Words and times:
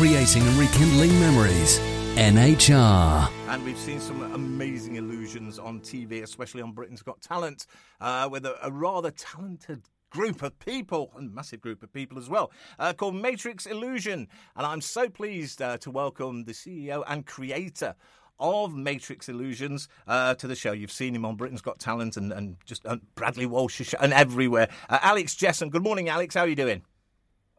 creating 0.00 0.42
and 0.48 0.56
rekindling 0.56 1.10
memories. 1.20 1.78
NHR. 2.16 3.30
And 3.48 3.62
we've 3.62 3.76
seen 3.76 4.00
some 4.00 4.22
amazing 4.32 4.96
illusions 4.96 5.58
on 5.58 5.78
TV, 5.80 6.22
especially 6.22 6.62
on 6.62 6.72
Britain's 6.72 7.02
Got 7.02 7.20
Talent, 7.20 7.66
uh, 8.00 8.26
with 8.32 8.46
a, 8.46 8.56
a, 8.66 8.72
rather 8.72 9.10
talented 9.10 9.82
group 10.08 10.42
of 10.42 10.58
people, 10.58 11.12
a 11.18 11.20
massive 11.20 11.60
group 11.60 11.82
of 11.82 11.92
people 11.92 12.16
as 12.16 12.30
well, 12.30 12.50
uh, 12.78 12.94
called 12.94 13.14
Matricks 13.14 13.66
Illusion. 13.66 14.26
And 14.56 14.66
I'm 14.66 14.80
so 14.80 15.10
pleased 15.10 15.60
uh, 15.60 15.76
to 15.76 15.90
welcome 15.90 16.44
the 16.44 16.52
CEO 16.52 17.04
and 17.06 17.26
creator 17.26 17.94
of 18.38 18.70
Matricks 18.72 19.28
Illusions 19.28 19.86
uh, 20.08 20.34
to 20.36 20.46
the 20.46 20.56
show. 20.56 20.72
You've 20.72 20.90
seen 20.90 21.14
him 21.14 21.26
on 21.26 21.36
Britain's 21.36 21.60
Got 21.60 21.78
Talent 21.78 22.16
and, 22.16 22.32
and 22.32 22.56
just 22.64 22.86
uh, 22.86 22.96
Bradley 23.16 23.44
Walsh 23.44 23.92
and 24.00 24.14
everywhere. 24.14 24.70
Uh, 24.88 24.98
Alex 25.02 25.36
Jesson. 25.36 25.68
Good 25.68 25.82
morning, 25.82 26.08
Alex. 26.08 26.36
How 26.36 26.44
are 26.44 26.48
you 26.48 26.56
doing? 26.56 26.84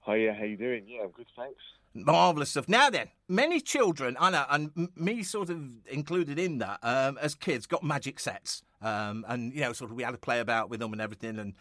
Hiya, 0.07 0.33
how 0.33 0.45
you 0.45 0.57
doing? 0.57 0.85
Yeah, 0.87 1.03
I'm 1.03 1.11
good, 1.11 1.27
thanks. 1.35 1.61
Marvelous 1.93 2.51
stuff. 2.51 2.69
Now 2.69 2.89
then, 2.89 3.09
many 3.27 3.59
children, 3.59 4.15
I 4.19 4.29
know, 4.29 4.45
and 4.49 4.89
me 4.95 5.23
sort 5.23 5.49
of 5.49 5.59
included 5.87 6.39
in 6.39 6.59
that, 6.59 6.79
um, 6.83 7.17
as 7.21 7.35
kids, 7.35 7.65
got 7.65 7.83
magic 7.83 8.19
sets, 8.19 8.63
um, 8.81 9.25
and 9.27 9.53
you 9.53 9.61
know, 9.61 9.73
sort 9.73 9.91
of 9.91 9.97
we 9.97 10.03
had 10.03 10.11
to 10.11 10.17
play 10.17 10.39
about 10.39 10.69
with 10.69 10.79
them 10.79 10.93
and 10.93 11.01
everything, 11.01 11.37
and 11.37 11.53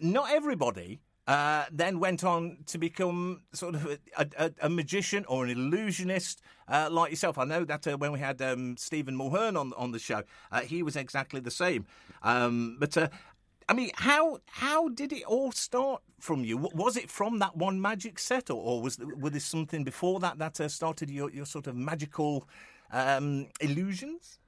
not 0.00 0.30
everybody 0.30 1.00
uh, 1.26 1.64
then 1.72 1.98
went 1.98 2.22
on 2.22 2.58
to 2.66 2.78
become 2.78 3.42
sort 3.52 3.74
of 3.74 3.98
a, 4.16 4.26
a, 4.38 4.52
a 4.62 4.68
magician 4.68 5.24
or 5.28 5.44
an 5.44 5.50
illusionist 5.50 6.40
uh, 6.68 6.88
like 6.90 7.10
yourself. 7.10 7.36
I 7.36 7.44
know 7.44 7.64
that 7.64 7.86
uh, 7.86 7.96
when 7.96 8.12
we 8.12 8.20
had 8.20 8.40
um, 8.40 8.76
Stephen 8.76 9.16
Mulhern 9.16 9.58
on 9.58 9.72
on 9.76 9.92
the 9.92 9.98
show, 9.98 10.22
uh, 10.52 10.60
he 10.60 10.82
was 10.82 10.96
exactly 10.96 11.40
the 11.40 11.50
same. 11.50 11.86
Um, 12.22 12.76
but 12.78 12.96
uh, 12.96 13.08
I 13.68 13.74
mean, 13.74 13.90
how 13.94 14.38
how 14.46 14.88
did 14.88 15.12
it 15.12 15.24
all 15.24 15.50
start 15.50 16.02
from 16.20 16.44
you? 16.44 16.56
Was 16.56 16.96
it 16.96 17.10
from 17.10 17.40
that 17.40 17.56
one 17.56 17.80
magic 17.80 18.18
set, 18.18 18.48
or, 18.50 18.62
or 18.62 18.82
was 18.82 18.98
was 18.98 19.32
there 19.32 19.40
something 19.40 19.82
before 19.82 20.20
that 20.20 20.38
that 20.38 20.60
uh, 20.60 20.68
started 20.68 21.10
your, 21.10 21.30
your 21.30 21.46
sort 21.46 21.66
of 21.66 21.74
magical 21.74 22.48
um, 22.92 23.48
illusions? 23.60 24.38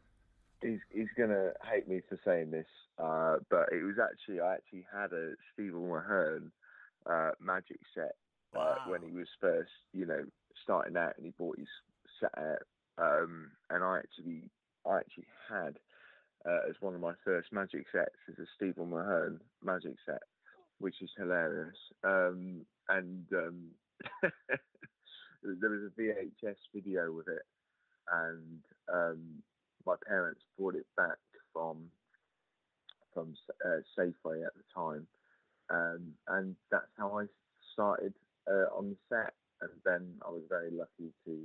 He's 0.62 0.78
he's 0.90 1.08
gonna 1.16 1.50
hate 1.68 1.88
me 1.88 2.00
for 2.08 2.18
saying 2.24 2.52
this, 2.52 2.66
uh, 2.98 3.38
but 3.50 3.72
it 3.72 3.82
was 3.82 3.96
actually 3.98 4.40
I 4.40 4.54
actually 4.54 4.86
had 4.92 5.12
a 5.12 5.34
Stephen 5.52 5.80
Mulhern 5.80 6.50
uh, 7.06 7.32
magic 7.40 7.80
set 7.94 8.14
uh, 8.54 8.58
wow. 8.58 8.78
when 8.86 9.02
he 9.02 9.10
was 9.10 9.28
first, 9.40 9.70
you 9.92 10.06
know, 10.06 10.24
starting 10.62 10.96
out, 10.96 11.14
and 11.16 11.26
he 11.26 11.32
bought 11.36 11.58
his 11.58 11.68
set 12.20 12.30
out, 12.38 12.62
um, 12.98 13.50
and 13.68 13.82
I 13.82 13.98
actually 13.98 14.44
I 14.86 14.98
actually 14.98 15.26
had 15.48 15.76
uh, 16.48 16.60
as 16.68 16.76
one 16.80 16.94
of 16.94 17.00
my 17.00 17.12
first 17.24 17.52
magic 17.52 17.84
sets 17.92 18.16
is 18.28 18.38
a 18.38 18.46
Stephen 18.56 18.90
Mulhern 18.90 19.38
magic 19.62 19.94
set, 20.06 20.22
which 20.78 20.94
is 21.02 21.10
hilarious. 21.16 21.76
Um, 22.04 22.62
and 22.88 23.24
um, 23.34 23.64
there 24.22 25.70
was 25.70 25.90
a 25.90 26.00
VHS 26.00 26.56
video 26.74 27.12
with 27.12 27.28
it, 27.28 27.42
and 28.10 28.60
um, 28.92 29.42
my 29.84 29.94
parents 30.06 30.40
brought 30.58 30.74
it 30.74 30.86
back 30.96 31.18
from 31.52 31.90
from 33.12 33.34
uh, 33.64 33.80
Safeway 33.98 34.46
at 34.46 34.52
the 34.54 34.64
time, 34.74 35.06
um, 35.70 36.12
and 36.28 36.56
that's 36.70 36.92
how 36.96 37.18
I 37.18 37.24
started 37.72 38.14
uh, 38.48 38.74
on 38.76 38.90
the 38.90 38.96
set. 39.08 39.34
And 39.60 39.70
then 39.84 40.14
I 40.24 40.30
was 40.30 40.42
very 40.48 40.70
lucky 40.70 41.12
to 41.24 41.36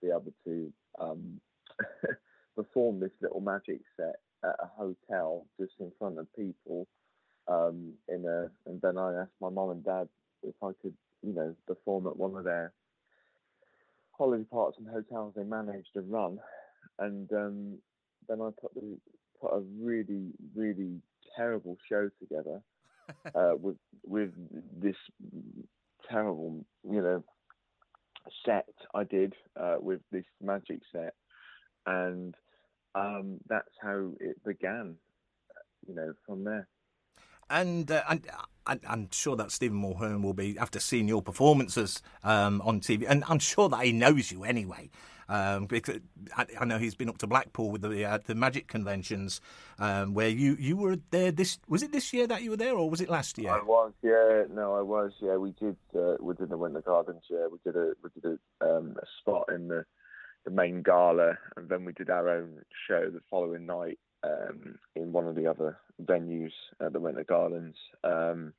be 0.00 0.08
able 0.08 0.32
to 0.46 0.72
um, 0.98 1.38
perform 2.56 2.98
this 3.00 3.12
little 3.20 3.40
magic 3.40 3.80
set 3.96 4.16
at 4.42 4.56
a 4.60 4.66
hotel 4.76 5.46
just 5.60 5.74
in 5.78 5.92
front 5.98 6.18
of 6.18 6.26
people. 6.34 6.86
Um, 7.48 7.92
in 8.08 8.24
a, 8.24 8.50
and 8.68 8.80
then 8.82 8.98
I 8.98 9.20
asked 9.20 9.40
my 9.40 9.50
mum 9.50 9.70
and 9.70 9.84
dad 9.84 10.08
if 10.42 10.54
I 10.62 10.70
could, 10.82 10.94
you 11.22 11.32
know, 11.32 11.54
perform 11.66 12.08
at 12.08 12.16
one 12.16 12.34
of 12.34 12.44
their 12.44 12.72
holiday 14.18 14.44
parks 14.50 14.78
and 14.78 14.88
hotels 14.88 15.34
they 15.36 15.44
managed 15.44 15.92
to 15.94 16.00
run, 16.00 16.38
and 16.98 17.30
um, 17.32 17.78
then 18.28 18.40
I 18.40 18.50
put 18.60 18.74
the, 18.74 18.98
put 19.40 19.52
a 19.52 19.60
really 19.80 20.32
really 20.54 21.00
terrible 21.36 21.76
show 21.88 22.08
together 22.18 22.62
uh, 23.34 23.52
with 23.56 23.76
with 24.04 24.30
this 24.80 24.96
terrible, 26.10 26.64
you 26.88 27.02
know, 27.02 27.24
set 28.44 28.66
I 28.94 29.04
did 29.04 29.34
uh, 29.60 29.76
with 29.78 30.00
this 30.10 30.24
magic 30.42 30.80
set, 30.92 31.14
and 31.86 32.34
um, 32.96 33.38
that's 33.48 33.74
how 33.80 34.12
it 34.20 34.42
began. 34.44 34.96
You 35.86 35.94
know, 35.94 36.12
from 36.26 36.44
there. 36.44 36.66
And, 37.48 37.88
uh, 37.90 38.02
and 38.08 38.26
I'm 38.66 39.08
sure 39.12 39.36
that 39.36 39.52
Stephen 39.52 39.80
Mulhern 39.80 40.22
will 40.22 40.34
be 40.34 40.58
after 40.58 40.80
seeing 40.80 41.06
your 41.06 41.22
performances 41.22 42.02
um, 42.24 42.60
on 42.64 42.80
TV, 42.80 43.04
and 43.08 43.22
I'm 43.28 43.38
sure 43.38 43.68
that 43.68 43.84
he 43.84 43.92
knows 43.92 44.32
you 44.32 44.44
anyway. 44.44 44.90
Um, 45.28 45.66
because 45.66 45.98
I, 46.36 46.46
I, 46.60 46.64
know 46.64 46.78
he's 46.78 46.94
been 46.94 47.08
up 47.08 47.18
to 47.18 47.26
Blackpool 47.26 47.72
with 47.72 47.82
the 47.82 48.04
uh, 48.04 48.18
the 48.24 48.36
Magic 48.36 48.68
conventions, 48.68 49.40
um, 49.80 50.14
where 50.14 50.28
you, 50.28 50.56
you 50.60 50.76
were 50.76 50.98
there. 51.10 51.32
This 51.32 51.58
was 51.66 51.82
it 51.82 51.90
this 51.90 52.12
year 52.12 52.28
that 52.28 52.44
you 52.44 52.50
were 52.50 52.56
there, 52.56 52.76
or 52.76 52.88
was 52.88 53.00
it 53.00 53.10
last 53.10 53.36
year? 53.36 53.50
I 53.50 53.60
was, 53.60 53.92
yeah. 54.02 54.44
No, 54.54 54.76
I 54.76 54.82
was, 54.82 55.10
yeah. 55.20 55.36
We 55.36 55.50
did 55.58 55.76
uh, 55.98 56.14
we 56.20 56.34
did 56.34 56.50
the 56.50 56.56
Winter 56.56 56.80
Gardens, 56.80 57.24
yeah. 57.28 57.48
We 57.50 57.58
did 57.64 57.76
a 57.76 57.94
we 58.04 58.10
did 58.14 58.38
a, 58.60 58.64
um, 58.64 58.94
a 59.02 59.06
spot 59.20 59.46
in 59.52 59.66
the 59.66 59.84
the 60.46 60.52
main 60.52 60.82
gala, 60.82 61.36
and 61.56 61.68
then 61.68 61.84
we 61.84 61.92
did 61.92 62.08
our 62.08 62.30
own 62.30 62.62
show 62.88 63.10
the 63.10 63.20
following 63.28 63.66
night 63.66 63.98
um, 64.22 64.78
in 64.94 65.12
one 65.12 65.26
of 65.26 65.34
the 65.34 65.46
other 65.46 65.76
venues 66.02 66.52
at 66.80 66.92
the 66.92 67.00
Winter 67.00 67.24
Gardens. 67.24 67.76
Um, 68.04 68.54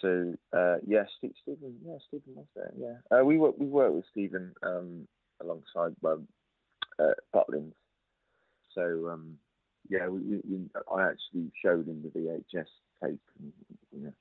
so 0.00 0.34
uh, 0.56 0.76
yeah, 0.86 1.04
Stephen, 1.18 1.76
yeah, 1.84 1.98
Stephen 2.08 2.34
was 2.34 2.46
there. 2.56 2.72
Yeah, 2.78 3.18
uh, 3.18 3.24
we 3.24 3.38
work 3.38 3.54
we 3.58 3.66
worked 3.66 3.94
with 3.94 4.04
Stephen 4.10 4.52
um, 4.62 5.06
alongside 5.40 5.94
um, 6.04 6.26
uh, 6.98 7.12
Butlins. 7.34 7.74
So 8.74 9.10
um, 9.10 9.38
yeah, 9.88 10.08
we, 10.08 10.20
we, 10.20 10.60
I 10.94 11.08
actually 11.08 11.52
showed 11.62 11.86
him 11.86 12.02
the 12.02 12.18
VHS 12.18 12.66
tape, 13.02 13.20
and, 13.38 13.52
you 13.92 14.04
know, 14.04 14.12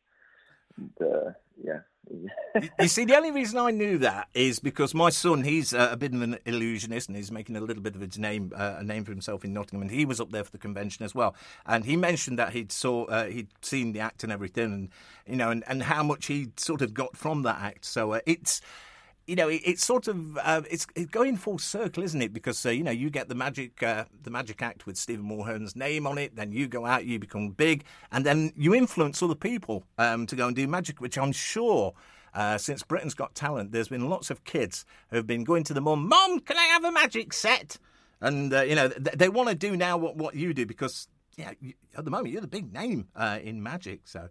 and, 0.78 1.36
yeah. 1.63 1.80
you 2.80 2.88
see, 2.88 3.06
the 3.06 3.16
only 3.16 3.31
reason 3.31 3.58
I 3.58 3.72
knew 3.72 3.97
that 4.00 4.28
is 4.34 4.59
because 4.59 4.94
my 4.94 5.09
son, 5.09 5.44
he's 5.44 5.74
uh, 5.74 5.90
a 5.91 5.97
bit 5.97 6.13
of 6.13 6.22
an 6.22 6.38
illusionist 6.46 7.09
and 7.09 7.16
he's 7.16 7.31
making 7.31 7.56
a 7.56 7.62
little 7.62 7.81
bit 7.81 7.96
of 7.96 8.02
his 8.02 8.19
name, 8.19 8.52
uh, 8.56 8.75
a 8.80 8.84
name 8.84 9.03
for 9.03 9.12
himself 9.12 9.44
in 9.44 9.53
Nottingham, 9.53 9.81
and 9.81 9.91
he 9.91 10.06
was 10.06 10.19
up 10.19 10.31
there 10.31 10.44
for 10.44 10.52
the 10.52 10.58
convention 10.58 11.03
as 11.03 11.16
well. 11.16 11.35
And 11.66 11.85
he 11.85 11.96
mentioned 11.96 12.38
that 12.38 12.53
he'd 12.53 12.72
saw, 12.72 13.06
uh, 13.06 13.25
he'd 13.25 13.47
seen 13.62 13.94
the 13.94 14.02
act 14.02 14.24
and 14.24 14.31
everything, 14.31 14.66
and 14.66 14.90
you 15.28 15.35
know, 15.35 15.50
and, 15.50 15.64
and 15.68 15.84
how 15.84 16.03
much 16.03 16.28
he 16.28 16.50
sort 16.58 16.81
of 16.81 16.94
got 16.94 17.18
from 17.18 17.41
that 17.44 17.59
act. 17.59 17.85
So 17.85 18.14
uh, 18.14 18.19
it's 18.25 18.62
you 19.28 19.36
know, 19.36 19.50
it's 19.50 19.84
sort 19.84 20.08
of 20.08 20.38
uh, 20.38 20.62
it's, 20.69 20.86
it's, 20.96 21.09
going 21.09 21.38
full 21.38 21.58
circle, 21.58 22.03
isn't 22.03 22.22
it? 22.22 22.31
Because 22.34 22.63
uh, 22.66 22.69
you 22.69 22.84
know, 22.84 22.91
you 22.91 23.09
get 23.09 23.28
the 23.28 23.36
magic 23.36 23.81
uh, 23.81 24.06
the 24.24 24.30
magic 24.30 24.62
act 24.62 24.86
with 24.86 24.97
Stephen 24.97 25.28
Mulhern's 25.28 25.75
name 25.75 26.06
on 26.06 26.18
it, 26.18 26.36
then 26.36 26.52
you 26.52 26.68
go 26.68 26.86
out, 26.86 27.06
you 27.06 27.18
become 27.18 27.50
big, 27.50 27.84
and 28.12 28.25
then 28.25 28.53
you 28.56 28.75
influence 28.75 29.24
other 29.24 29.35
people 29.35 29.84
um, 29.97 30.28
to 30.28 30.35
go 30.35 30.47
and 30.47 30.56
do 30.56 30.68
magic, 30.68 31.02
which 31.02 31.18
I'm 31.18 31.31
sure. 31.31 31.94
Uh, 32.34 32.58
since 32.58 32.84
Britain's 32.84 33.14
Got 33.14 33.34
Talent, 33.34 33.72
there's 33.72 33.88
been 33.88 34.09
lots 34.09 34.30
of 34.30 34.44
kids 34.44 34.84
who 35.09 35.16
have 35.16 35.25
been 35.25 35.46
going 35.46 35.64
to 35.64 35.74
the 35.74 35.80
mum, 35.80 36.09
Mum, 36.09 36.41
can 36.41 36.58
I 36.58 36.66
have 36.66 36.84
a 36.84 36.91
magic 36.91 37.31
set? 37.31 37.78
And 38.19 38.53
uh, 38.53 38.64
you 38.64 38.75
know, 38.75 38.90
th- 38.90 39.16
they 39.16 39.30
want 39.30 39.47
to 39.47 39.56
do 39.56 39.78
now 39.78 39.96
what, 39.97 40.18
what 40.18 40.35
you 40.35 40.53
do 40.53 40.66
because 40.66 41.08
yeah, 41.38 41.51
at 41.97 42.06
the 42.06 42.12
moment 42.12 42.31
you're 42.31 42.41
the 42.41 42.47
big 42.47 42.73
name 42.73 43.07
uh, 43.16 43.40
in 43.41 43.62
magic. 43.62 44.01
So, 44.06 44.29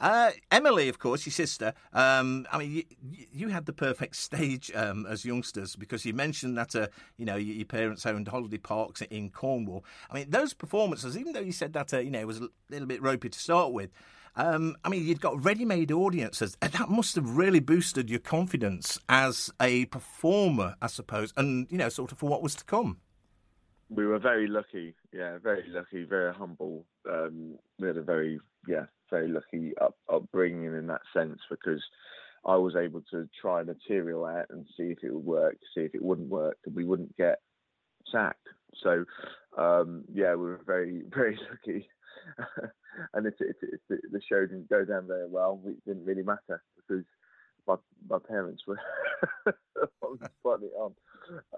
uh, 0.00 0.30
Emily, 0.50 0.88
of 0.88 0.98
course, 0.98 1.26
your 1.26 1.32
sister. 1.32 1.74
Um, 1.92 2.46
I 2.50 2.58
mean, 2.58 2.72
you, 2.72 2.84
you, 3.32 3.48
had 3.48 3.66
the 3.66 3.72
perfect 3.72 4.16
stage 4.16 4.70
um, 4.74 5.06
as 5.06 5.24
youngsters 5.24 5.76
because 5.76 6.04
you 6.04 6.14
mentioned 6.14 6.56
that 6.58 6.74
uh, 6.74 6.88
you 7.16 7.26
know 7.26 7.36
your 7.36 7.66
parents 7.66 8.06
owned 8.06 8.28
holiday 8.28 8.58
parks 8.58 9.02
in 9.02 9.30
Cornwall. 9.30 9.84
I 10.10 10.14
mean, 10.14 10.30
those 10.30 10.54
performances, 10.54 11.16
even 11.16 11.32
though 11.32 11.40
you 11.40 11.52
said 11.52 11.72
that 11.74 11.92
uh, 11.92 11.98
you 11.98 12.10
know 12.10 12.20
it 12.20 12.26
was 12.26 12.40
a 12.40 12.48
little 12.70 12.88
bit 12.88 13.02
ropey 13.02 13.28
to 13.28 13.38
start 13.38 13.72
with. 13.72 13.90
Um, 14.38 14.76
I 14.84 14.90
mean, 14.90 15.06
you'd 15.06 15.22
got 15.22 15.42
ready-made 15.42 15.90
audiences. 15.90 16.58
That 16.60 16.90
must 16.90 17.14
have 17.14 17.38
really 17.38 17.60
boosted 17.60 18.10
your 18.10 18.20
confidence 18.20 18.98
as 19.08 19.50
a 19.62 19.86
performer, 19.86 20.74
I 20.82 20.88
suppose, 20.88 21.32
and 21.38 21.66
you 21.70 21.78
know, 21.78 21.88
sort 21.88 22.12
of 22.12 22.18
for 22.18 22.28
what 22.28 22.42
was 22.42 22.54
to 22.56 22.64
come 22.64 22.98
we 23.88 24.06
were 24.06 24.18
very 24.18 24.46
lucky. 24.46 24.94
Yeah, 25.12 25.38
very 25.42 25.64
lucky, 25.68 26.04
very 26.04 26.34
humble. 26.34 26.84
Um, 27.08 27.56
we 27.78 27.88
had 27.88 27.96
a 27.96 28.02
very, 28.02 28.40
yeah, 28.66 28.86
very 29.10 29.28
lucky 29.28 29.72
up, 29.80 29.96
upbringing 30.12 30.74
in 30.76 30.86
that 30.88 31.02
sense 31.12 31.38
because 31.50 31.82
I 32.44 32.56
was 32.56 32.74
able 32.76 33.02
to 33.12 33.28
try 33.40 33.62
material 33.62 34.24
out 34.24 34.46
and 34.50 34.66
see 34.76 34.84
if 34.84 34.98
it 35.02 35.12
would 35.12 35.24
work, 35.24 35.56
see 35.74 35.82
if 35.82 35.94
it 35.94 36.02
wouldn't 36.02 36.28
work, 36.28 36.58
and 36.64 36.74
we 36.74 36.84
wouldn't 36.84 37.16
get 37.16 37.40
sacked. 38.10 38.48
So, 38.82 39.04
um, 39.56 40.04
yeah, 40.12 40.30
we 40.34 40.46
were 40.46 40.60
very, 40.66 41.02
very 41.14 41.38
lucky. 41.50 41.88
and 43.14 43.26
if, 43.26 43.34
the 43.38 44.20
show 44.28 44.40
didn't 44.40 44.68
go 44.68 44.84
down 44.84 45.06
very 45.06 45.28
well, 45.28 45.60
it 45.66 45.84
didn't 45.86 46.04
really 46.04 46.22
matter 46.22 46.62
because 46.76 47.04
my 47.66 47.76
my 48.08 48.18
parents 48.26 48.62
were 48.66 48.78
slightly 50.42 50.68
on. 50.78 50.94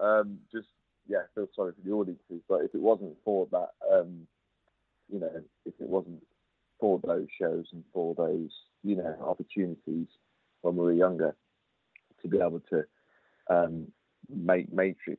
Um, 0.01 0.39
just 0.51 0.67
yeah, 1.09 1.19
I 1.19 1.35
feel 1.35 1.47
sorry 1.55 1.73
for 1.73 1.87
the 1.87 1.93
audiences. 1.93 2.41
But 2.47 2.61
if 2.61 2.75
it 2.75 2.81
wasn't 2.81 3.17
for 3.25 3.47
that, 3.51 3.69
um, 3.91 4.27
you 5.11 5.19
know, 5.19 5.31
if 5.65 5.73
it 5.79 5.89
wasn't 5.89 6.23
for 6.79 7.01
those 7.03 7.27
shows 7.41 7.65
and 7.73 7.83
for 7.91 8.13
those, 8.15 8.51
you 8.83 8.95
know, 8.95 9.15
opportunities 9.27 10.07
when 10.61 10.75
we 10.75 10.83
were 10.83 10.93
younger, 10.93 11.35
to 12.21 12.27
be 12.27 12.37
able 12.37 12.61
to 12.69 12.83
um, 13.49 13.87
make 14.29 14.71
Matricks 14.71 15.17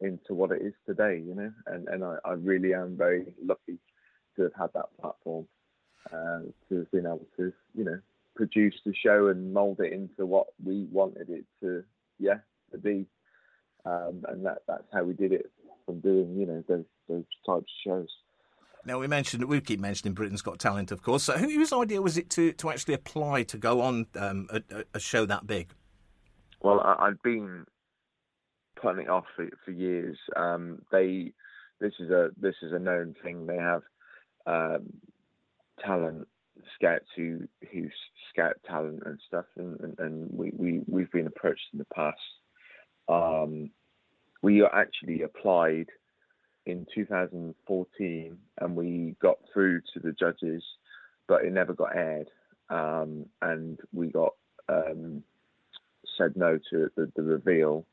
into 0.00 0.32
what 0.32 0.50
it 0.52 0.62
is 0.62 0.72
today, 0.86 1.22
you 1.24 1.34
know. 1.34 1.52
And 1.66 1.88
and 1.88 2.02
I, 2.02 2.16
I 2.24 2.32
really 2.32 2.72
am 2.74 2.96
very 2.96 3.26
lucky 3.44 3.78
to 4.36 4.44
have 4.44 4.54
had 4.58 4.70
that 4.74 4.96
platform, 5.00 5.46
uh, 6.10 6.40
to 6.68 6.78
have 6.78 6.90
been 6.90 7.06
able 7.06 7.26
to, 7.36 7.52
you 7.74 7.84
know, 7.84 7.98
produce 8.34 8.76
the 8.86 8.94
show 8.94 9.28
and 9.28 9.52
mold 9.52 9.80
it 9.80 9.92
into 9.92 10.24
what 10.24 10.46
we 10.64 10.86
wanted 10.90 11.28
it 11.28 11.44
to, 11.60 11.84
yeah, 12.18 12.38
to 12.72 12.78
be. 12.78 13.04
Um, 13.84 14.24
and 14.28 14.44
that 14.44 14.58
that's 14.66 14.84
how 14.92 15.04
we 15.04 15.14
did 15.14 15.32
it 15.32 15.50
from 15.86 16.00
doing, 16.00 16.36
you 16.36 16.46
know, 16.46 16.62
those 16.68 16.84
those 17.08 17.24
types 17.46 17.62
of 17.62 17.66
shows. 17.84 18.08
Now 18.84 18.98
we 18.98 19.06
mentioned 19.06 19.44
we 19.44 19.60
keep 19.60 19.80
mentioning 19.80 20.14
Britain's 20.14 20.42
Got 20.42 20.58
Talent, 20.58 20.92
of 20.92 21.02
course. 21.02 21.24
So 21.24 21.34
whose 21.34 21.72
idea 21.72 22.00
was 22.00 22.16
it 22.16 22.30
to, 22.30 22.52
to 22.54 22.70
actually 22.70 22.94
apply 22.94 23.42
to 23.44 23.58
go 23.58 23.80
on 23.80 24.06
um, 24.16 24.48
a, 24.50 24.84
a, 24.94 25.00
show 25.00 25.26
that 25.26 25.46
big? 25.46 25.74
Well, 26.62 26.80
I, 26.80 27.06
had 27.06 27.22
been 27.22 27.66
putting 28.80 29.04
it 29.04 29.10
off 29.10 29.24
for, 29.36 29.48
for 29.64 29.72
years. 29.72 30.16
Um, 30.36 30.82
they 30.90 31.32
this 31.80 31.92
is 32.00 32.10
a 32.10 32.30
this 32.40 32.54
is 32.62 32.72
a 32.72 32.78
known 32.78 33.14
thing. 33.22 33.46
They 33.46 33.56
have 33.56 33.82
um, 34.46 34.92
talent 35.84 36.26
scouts 36.74 37.06
who 37.16 37.48
who 37.72 37.88
scout 38.32 38.56
talent 38.66 39.02
and 39.04 39.18
stuff, 39.26 39.46
and, 39.56 39.78
and, 39.80 39.98
and 39.98 40.30
we, 40.32 40.52
we 40.56 40.80
we've 40.86 41.10
been 41.10 41.26
approached 41.26 41.68
in 41.72 41.78
the 41.78 41.86
past. 41.94 42.18
Um, 43.08 43.70
we 44.42 44.64
actually 44.64 45.22
applied 45.22 45.88
in 46.66 46.86
2014 46.94 48.38
and 48.60 48.76
we 48.76 49.16
got 49.20 49.38
through 49.52 49.80
to 49.94 50.00
the 50.00 50.12
judges, 50.12 50.62
but 51.26 51.44
it 51.44 51.52
never 51.52 51.74
got 51.74 51.96
aired. 51.96 52.28
Um, 52.70 53.26
and 53.40 53.78
we 53.92 54.08
got 54.08 54.34
um, 54.68 55.22
said 56.16 56.36
no 56.36 56.58
to 56.70 56.90
the, 56.96 57.10
the 57.16 57.22
reveal 57.22 57.86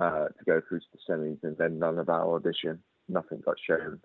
uh, 0.00 0.26
to 0.28 0.44
go 0.46 0.60
through 0.66 0.80
to 0.80 0.86
the 0.92 1.12
semis, 1.12 1.42
and 1.42 1.56
then 1.58 1.78
none 1.78 1.98
of 1.98 2.08
our 2.08 2.34
audition, 2.34 2.80
nothing 3.08 3.40
got 3.44 3.56
shown, 3.64 4.00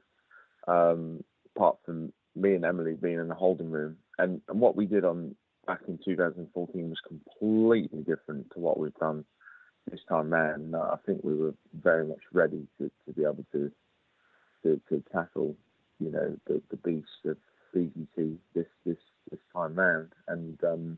um, 0.67 1.23
apart 1.55 1.77
from 1.85 2.11
me 2.35 2.53
and 2.53 2.65
Emily 2.65 2.93
being 2.93 3.19
in 3.19 3.29
the 3.29 3.35
holding 3.35 3.71
room. 3.71 3.95
And, 4.17 4.41
and 4.49 4.59
what 4.59 4.75
we 4.75 4.85
did 4.85 5.05
on 5.05 5.35
back 5.65 5.81
in 5.87 5.97
2014 6.03 6.89
was 6.89 6.99
completely 7.07 8.03
different 8.03 8.51
to 8.53 8.59
what 8.59 8.77
we've 8.77 8.93
done 8.95 9.25
this 9.89 9.99
time 10.09 10.31
round. 10.31 10.75
I 10.75 10.97
think 11.05 11.23
we 11.23 11.35
were 11.35 11.53
very 11.81 12.05
much 12.05 12.21
ready 12.33 12.67
to, 12.79 12.91
to 13.05 13.13
be 13.13 13.23
able 13.23 13.45
to 13.51 13.71
to, 14.63 14.81
to 14.89 15.03
tackle, 15.13 15.55
you 15.99 16.11
know, 16.11 16.35
the, 16.47 16.61
the 16.71 16.77
beast 16.77 17.07
of 17.25 17.37
BGT 17.75 18.37
this 18.53 18.65
this 18.85 18.97
this 19.29 19.39
time 19.53 19.75
round. 19.75 20.11
And 20.27 20.61
um, 20.63 20.97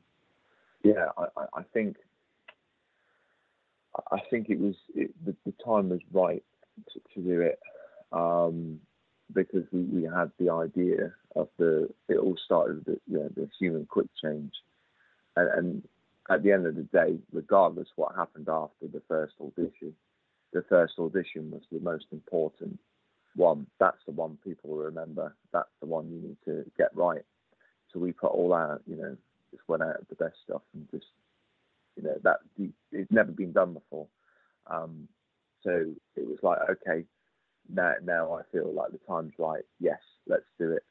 yeah, 0.84 1.08
I, 1.18 1.26
I, 1.54 1.64
think 1.74 1.98
I 4.12 4.20
think 4.30 4.50
it 4.50 4.60
was 4.60 4.76
it, 4.96 5.12
the, 5.26 5.36
the 5.46 5.54
time 5.64 5.90
was 5.90 6.00
right 6.12 6.44
to, 6.94 7.02
to 7.14 7.22
do 7.22 7.42
it 7.42 7.60
um, 8.12 8.80
because 9.34 9.64
we, 9.72 9.82
we 9.84 10.04
had 10.04 10.32
the 10.40 10.50
idea 10.50 11.14
of 11.36 11.50
the 11.58 11.90
it 12.08 12.18
all 12.18 12.38
started 12.46 12.78
with 12.78 12.86
the, 12.86 13.00
you 13.08 13.18
know, 13.20 13.30
the 13.36 13.50
human 13.60 13.86
quick 13.86 14.08
change, 14.22 14.54
and, 15.36 15.50
and 15.50 15.84
at 16.30 16.44
the 16.44 16.52
end 16.52 16.66
of 16.66 16.76
the 16.76 16.84
day, 16.84 17.18
regardless 17.32 17.88
what 17.96 18.16
happened 18.16 18.50
after 18.50 18.88
the 18.92 19.02
first 19.08 19.34
audition, 19.42 19.94
the 20.54 20.64
first 20.70 20.94
audition 21.00 21.52
was 21.52 21.62
the 21.72 21.80
most 21.80 22.06
important 22.12 22.80
one. 23.36 23.68
That's 23.80 23.98
the 24.06 24.12
one 24.12 24.38
people 24.44 24.72
will 24.72 24.84
remember. 24.84 25.36
That's 25.54 25.70
the 25.80 25.88
one 25.88 26.10
you 26.10 26.20
need 26.20 26.38
to 26.46 26.70
get 26.78 26.96
right. 26.96 27.24
So 27.94 28.00
we 28.00 28.12
put 28.12 28.32
all 28.32 28.54
our, 28.54 28.82
you 28.88 28.96
know, 28.96 29.16
just 29.52 29.68
went 29.68 29.84
out 29.84 30.02
of 30.02 30.08
the 30.10 30.16
best 30.16 30.36
stuff 30.44 30.62
and 30.74 30.88
just, 30.92 31.06
you 31.96 32.04
know, 32.04 32.18
that 32.24 32.40
it's 32.92 33.12
never 33.12 33.32
been 33.32 33.54
done 33.54 33.74
before. 33.74 34.08
Um, 34.68 35.08
so 35.64 35.86
it 36.16 36.28
was 36.28 36.40
like, 36.44 36.60
okay, 36.70 37.06
now 37.74 37.94
now 38.04 38.34
I 38.34 38.42
feel 38.52 38.72
like 38.74 38.92
the 38.92 39.00
time's 39.08 39.34
right. 39.38 39.64
Yes, 39.80 40.00
let's 40.28 40.46
do 40.60 40.72
it, 40.72 40.84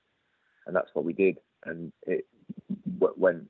and 0.66 0.74
that's 0.74 0.90
what 0.94 1.04
we 1.04 1.12
did. 1.12 1.38
And 1.64 1.92
it 2.06 2.26
went 2.98 3.48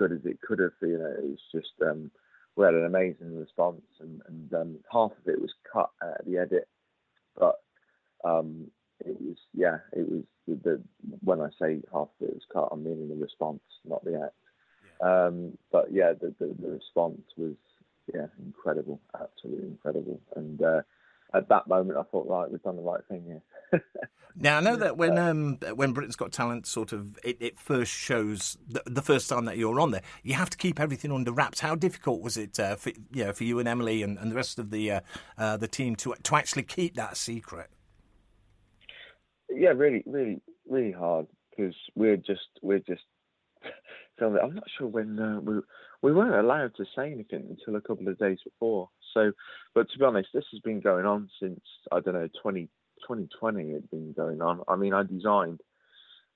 good 0.00 0.12
as 0.12 0.24
it 0.24 0.40
could 0.40 0.58
have. 0.58 0.72
You 0.80 0.98
know, 0.98 1.14
it 1.18 1.22
was 1.22 1.38
just 1.52 1.74
um, 1.82 2.10
we 2.56 2.64
had 2.64 2.74
an 2.74 2.86
amazing 2.86 3.38
response, 3.38 3.82
and, 4.00 4.22
and 4.26 4.54
um, 4.54 4.76
half 4.90 5.12
of 5.12 5.28
it 5.28 5.40
was 5.40 5.52
cut 5.70 5.90
at 6.02 6.24
the 6.26 6.38
edit, 6.38 6.66
but 7.38 7.56
um, 8.24 8.70
it 9.00 9.20
was 9.20 9.36
yeah, 9.54 9.78
it 9.92 10.08
was 10.10 10.22
the, 10.48 10.54
the, 10.64 10.82
when 11.22 11.40
I 11.40 11.48
say 11.60 11.82
half 11.92 12.08
of 12.08 12.28
it 12.28 12.34
was 12.34 12.46
cut, 12.52 12.68
I'm 12.72 12.82
meaning 12.82 13.08
the 13.10 13.14
response, 13.14 13.60
not 13.84 14.02
the 14.04 14.22
act. 14.24 14.34
Yeah. 15.02 15.26
Um, 15.26 15.58
but 15.70 15.92
yeah, 15.92 16.12
the, 16.18 16.34
the, 16.38 16.54
the 16.58 16.70
response 16.70 17.22
was 17.36 17.54
yeah 18.12 18.26
incredible, 18.42 19.00
absolutely 19.14 19.68
incredible, 19.68 20.18
and 20.34 20.62
uh, 20.62 20.80
at 21.34 21.48
that 21.48 21.68
moment 21.68 21.98
I 21.98 22.02
thought 22.04 22.28
right, 22.28 22.50
we've 22.50 22.62
done 22.62 22.76
the 22.76 22.82
right 22.82 23.00
thing 23.08 23.24
here. 23.72 23.82
now 24.36 24.58
I 24.58 24.60
know 24.60 24.76
that 24.76 24.96
when 24.96 25.18
um, 25.18 25.58
when 25.74 25.92
Britain's 25.92 26.16
Got 26.16 26.32
Talent 26.32 26.66
sort 26.66 26.92
of 26.92 27.18
it, 27.24 27.36
it 27.40 27.58
first 27.58 27.92
shows 27.92 28.58
the, 28.68 28.82
the, 28.86 29.02
first 29.02 29.28
time 29.28 29.44
that 29.46 29.58
you're 29.58 29.80
on 29.80 29.90
there, 29.90 30.02
you 30.22 30.34
have 30.34 30.50
to 30.50 30.56
keep 30.56 30.80
everything 30.80 31.12
under 31.12 31.32
wraps. 31.32 31.60
How 31.60 31.74
difficult 31.74 32.22
was 32.22 32.36
it 32.36 32.58
uh, 32.58 32.76
for 32.76 32.90
you 33.12 33.24
know, 33.24 33.32
for 33.32 33.44
you 33.44 33.58
and 33.58 33.68
Emily 33.68 34.02
and, 34.02 34.18
and 34.18 34.30
the 34.30 34.36
rest 34.36 34.58
of 34.58 34.70
the 34.70 34.90
uh, 34.90 35.00
uh 35.38 35.56
the 35.56 35.68
team 35.68 35.96
to 35.96 36.14
to 36.22 36.36
actually 36.36 36.64
keep 36.64 36.94
that 36.96 37.16
secret? 37.16 37.70
yeah, 39.54 39.70
really, 39.70 40.02
really, 40.06 40.40
really 40.68 40.92
hard 40.92 41.26
because 41.50 41.74
we're 41.94 42.16
just 42.16 42.48
we're 42.62 42.78
just 42.80 43.02
filming. 44.18 44.40
I'm 44.42 44.54
not 44.54 44.64
sure 44.78 44.86
when 44.86 45.18
uh, 45.18 45.40
we 45.40 45.60
we 46.02 46.12
weren't 46.12 46.34
allowed 46.34 46.74
to 46.76 46.84
say 46.96 47.12
anything 47.12 47.46
until 47.50 47.76
a 47.76 47.80
couple 47.80 48.08
of 48.08 48.18
days 48.18 48.38
before. 48.44 48.88
So, 49.14 49.32
but 49.74 49.90
to 49.90 49.98
be 49.98 50.04
honest, 50.04 50.28
this 50.32 50.44
has 50.52 50.60
been 50.60 50.80
going 50.80 51.06
on 51.06 51.28
since 51.40 51.60
I 51.92 52.00
don't 52.00 52.14
know 52.14 52.28
20, 52.42 52.68
2020. 53.02 53.70
It's 53.70 53.86
been 53.86 54.12
going 54.12 54.40
on. 54.40 54.62
I 54.68 54.76
mean, 54.76 54.94
I 54.94 55.02
designed 55.02 55.60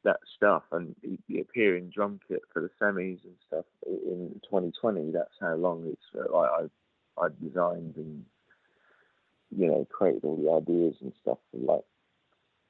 that 0.05 0.21
stuff 0.37 0.65
and 0.73 0.94
the 1.29 1.41
appearing 1.41 1.91
drum 1.94 2.21
kit 2.29 2.43
for 2.53 2.61
the 2.61 2.71
semis 2.81 3.25
and 3.25 3.35
stuff 3.47 3.65
in 3.87 4.41
2020. 4.44 5.12
That's 5.12 5.31
how 5.41 5.55
long 5.55 5.85
it's 5.87 6.03
uh, 6.15 6.37
I 6.37 6.67
I, 7.19 7.25
I 7.25 7.29
designed 7.43 7.97
and 7.97 8.25
you 9.56 9.67
know 9.67 9.87
created 9.91 10.25
all 10.25 10.37
the 10.37 10.53
ideas 10.53 10.97
and 11.00 11.12
stuff 11.23 11.38
for 11.50 11.59
like 11.59 11.85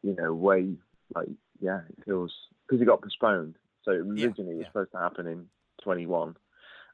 you 0.05 0.15
know, 0.15 0.33
way 0.35 0.75
like 1.15 1.29
yeah, 1.61 1.81
it 1.89 2.05
feels 2.05 2.33
because 2.67 2.81
it 2.81 2.85
got 2.85 3.03
postponed. 3.03 3.57
So 3.85 3.93
originally 3.93 4.21
yeah, 4.21 4.29
yeah. 4.29 4.53
it 4.53 4.57
was 4.57 4.67
supposed 4.67 4.93
to 4.93 4.99
happen 4.99 5.27
in 5.27 5.47
21, 5.83 6.37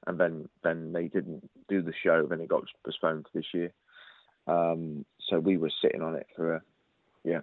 and 0.06 0.18
then 0.18 0.48
then 0.62 0.92
they 0.92 1.08
didn't 1.08 1.48
do 1.68 1.82
the 1.82 1.92
show. 2.02 2.26
Then 2.26 2.40
it 2.40 2.48
got 2.48 2.64
postponed 2.84 3.26
to 3.26 3.30
this 3.34 3.46
year. 3.52 3.72
Um, 4.46 5.04
so 5.28 5.38
we 5.38 5.56
were 5.56 5.70
sitting 5.82 6.02
on 6.02 6.16
it 6.16 6.26
for 6.34 6.54
a 6.54 6.62
yeah, 7.24 7.40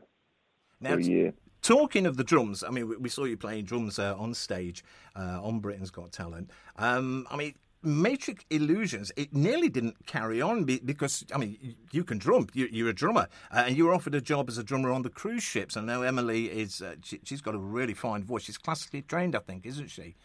now, 0.82 0.92
for 0.92 1.00
a 1.00 1.04
year. 1.04 1.34
Talking 1.62 2.06
of 2.06 2.18
the 2.18 2.24
drums, 2.24 2.64
I 2.64 2.70
mean, 2.70 3.02
we 3.02 3.10
saw 3.10 3.26
you 3.26 3.38
playing 3.38 3.66
drums 3.66 4.00
uh, 4.00 4.16
on 4.18 4.34
stage 4.34 4.84
uh, 5.16 5.40
on 5.42 5.60
Britain's 5.60 5.92
Got 5.92 6.12
Talent. 6.12 6.52
Um, 6.78 7.28
I 7.30 7.36
mean, 7.36 7.56
Matricks 7.84 8.44
Illusions, 8.50 9.12
it 9.16 9.34
nearly 9.34 9.70
didn't 9.70 10.06
carry 10.08 10.42
on 10.42 10.64
because, 10.64 11.26
I 11.34 11.38
mean, 11.38 11.76
you 11.92 12.04
can 12.04 12.18
drum, 12.18 12.48
you're 12.54 12.90
a 12.90 12.94
drummer, 12.94 13.28
uh, 13.52 13.64
and 13.68 13.78
you 13.78 13.86
were 13.86 13.94
offered 13.94 14.16
a 14.16 14.22
job 14.22 14.50
as 14.50 14.58
a 14.58 14.64
drummer 14.64 14.92
on 14.92 15.04
the 15.04 15.10
cruise 15.10 15.44
ships. 15.44 15.76
And 15.76 15.88
now 15.88 16.02
Emily 16.02 16.46
is, 16.46 16.82
uh, 16.82 16.96
she, 17.04 17.20
has 17.30 17.42
got 17.42 17.56
a 17.56 17.60
really 17.60 17.94
fine 17.94 18.24
voice. 18.24 18.44
She's 18.44 18.58
classically 18.58 19.02
trained, 19.04 19.36
I 19.36 19.40
think, 19.40 19.66
isn't 19.66 19.90
she? 19.90 20.16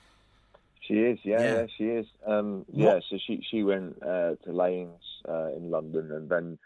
She 0.92 0.98
is, 0.98 1.18
yeah, 1.22 1.40
yeah, 1.40 1.54
yeah 1.54 1.66
she 1.78 1.84
is. 1.84 2.06
Um, 2.26 2.66
yeah, 2.70 3.00
so 3.08 3.16
she 3.26 3.42
she 3.50 3.62
went 3.62 3.96
uh, 4.02 4.34
to 4.44 4.52
Lanes 4.52 5.00
uh, 5.26 5.46
in 5.56 5.70
London, 5.70 6.12
and 6.12 6.28
then 6.28 6.58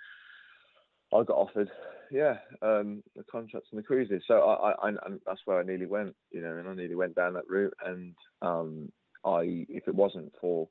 I 1.15 1.23
got 1.23 1.37
offered, 1.37 1.71
yeah, 2.11 2.39
um, 2.61 3.05
the 3.15 3.23
contracts 3.31 3.69
and 3.71 3.79
the 3.79 3.85
cruises. 3.85 4.23
So 4.27 4.41
I, 4.41 4.71
I, 4.73 4.89
I, 4.89 4.93
that's 5.25 5.41
where 5.45 5.61
I 5.61 5.63
nearly 5.63 5.87
went, 5.87 6.17
you 6.33 6.41
know, 6.43 6.57
and 6.57 6.69
I 6.69 6.75
nearly 6.75 6.97
went 6.97 7.15
down 7.15 7.35
that 7.35 7.49
route. 7.49 7.75
And 7.85 8.15
um, 8.43 8.91
I, 9.25 9.65
if 9.69 9.87
it 9.87 9.95
wasn't 9.95 10.33
for 10.41 10.69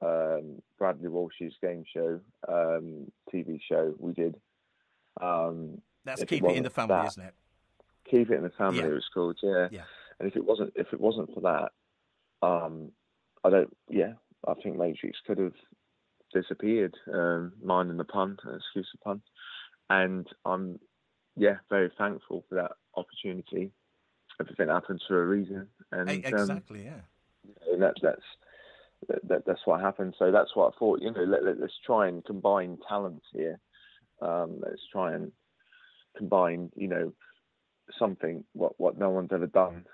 um, 0.00 0.62
Bradley 0.78 1.08
Walsh's 1.08 1.54
game 1.60 1.84
show, 1.92 2.20
um, 2.46 3.10
TV 3.32 3.58
show 3.68 3.92
we 3.98 4.12
did. 4.12 4.36
Um, 5.20 5.80
That's 6.04 6.22
keep 6.24 6.44
it, 6.44 6.50
it 6.50 6.56
in 6.58 6.62
the 6.62 6.70
family, 6.70 7.04
isn't 7.08 7.24
it? 7.24 7.34
Keep 8.08 8.30
it 8.30 8.36
in 8.36 8.44
the 8.44 8.50
family. 8.50 8.78
Yeah. 8.78 8.86
It 8.86 8.94
was 8.94 9.08
called, 9.12 9.38
yeah. 9.42 9.66
yeah. 9.72 9.82
And 10.20 10.28
if 10.28 10.36
it 10.36 10.44
wasn't, 10.44 10.72
if 10.76 10.92
it 10.92 11.00
wasn't 11.00 11.34
for 11.34 11.40
that, 11.40 11.72
um, 12.44 12.92
I 13.44 13.50
don't. 13.50 13.76
Yeah, 13.88 14.14
I 14.46 14.54
think 14.54 14.76
Matricks 14.76 15.18
could 15.26 15.38
have 15.38 15.54
disappeared. 16.32 16.94
Um, 17.12 17.52
minding 17.62 17.96
the 17.96 18.04
pun, 18.04 18.36
excuse 18.56 18.88
the 18.92 18.98
pun. 19.04 19.22
And 19.90 20.26
I'm, 20.44 20.78
yeah, 21.36 21.56
very 21.70 21.90
thankful 21.96 22.44
for 22.48 22.54
that 22.56 22.72
opportunity. 22.96 23.70
Everything 24.40 24.68
happens 24.68 25.02
for 25.06 25.22
a 25.22 25.26
reason, 25.26 25.68
and 25.92 26.08
um, 26.10 26.16
exactly, 26.16 26.84
yeah. 26.84 27.00
And 27.70 27.82
that, 27.82 27.94
that's 28.02 28.22
that, 29.24 29.46
that's 29.46 29.60
what 29.64 29.80
happened. 29.80 30.14
So 30.18 30.32
that's 30.32 30.56
what 30.56 30.74
I 30.74 30.78
thought. 30.78 31.00
You 31.02 31.12
know, 31.12 31.22
let, 31.22 31.44
let, 31.44 31.62
us 31.62 31.70
try 31.84 32.08
and 32.08 32.24
combine 32.24 32.78
talents 32.88 33.26
here. 33.32 33.60
Um, 34.20 34.60
let's 34.60 34.80
try 34.90 35.14
and 35.14 35.30
combine, 36.16 36.70
you 36.74 36.88
know, 36.88 37.12
something 37.98 38.44
what 38.54 38.72
what 38.80 38.98
no 38.98 39.10
one's 39.10 39.32
ever 39.32 39.46
done, 39.46 39.84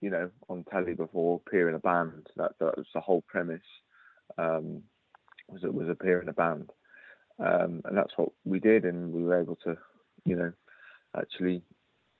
you 0.00 0.10
know, 0.10 0.30
on 0.48 0.64
telly 0.70 0.94
before. 0.94 1.40
Appear 1.46 1.68
in 1.68 1.74
a 1.74 1.80
band. 1.80 2.26
That 2.36 2.52
that 2.60 2.76
was 2.76 2.86
the 2.94 3.00
whole 3.00 3.22
premise. 3.28 3.60
Um, 4.38 4.82
was 5.48 5.64
it 5.64 5.74
was 5.74 5.88
appear 5.88 6.20
in 6.20 6.28
a 6.28 6.32
band, 6.32 6.70
um, 7.38 7.82
and 7.84 7.96
that's 7.96 8.12
what 8.16 8.30
we 8.44 8.60
did, 8.60 8.84
and 8.84 9.12
we 9.12 9.24
were 9.24 9.40
able 9.40 9.56
to, 9.64 9.76
you 10.24 10.36
know, 10.36 10.52
actually 11.16 11.62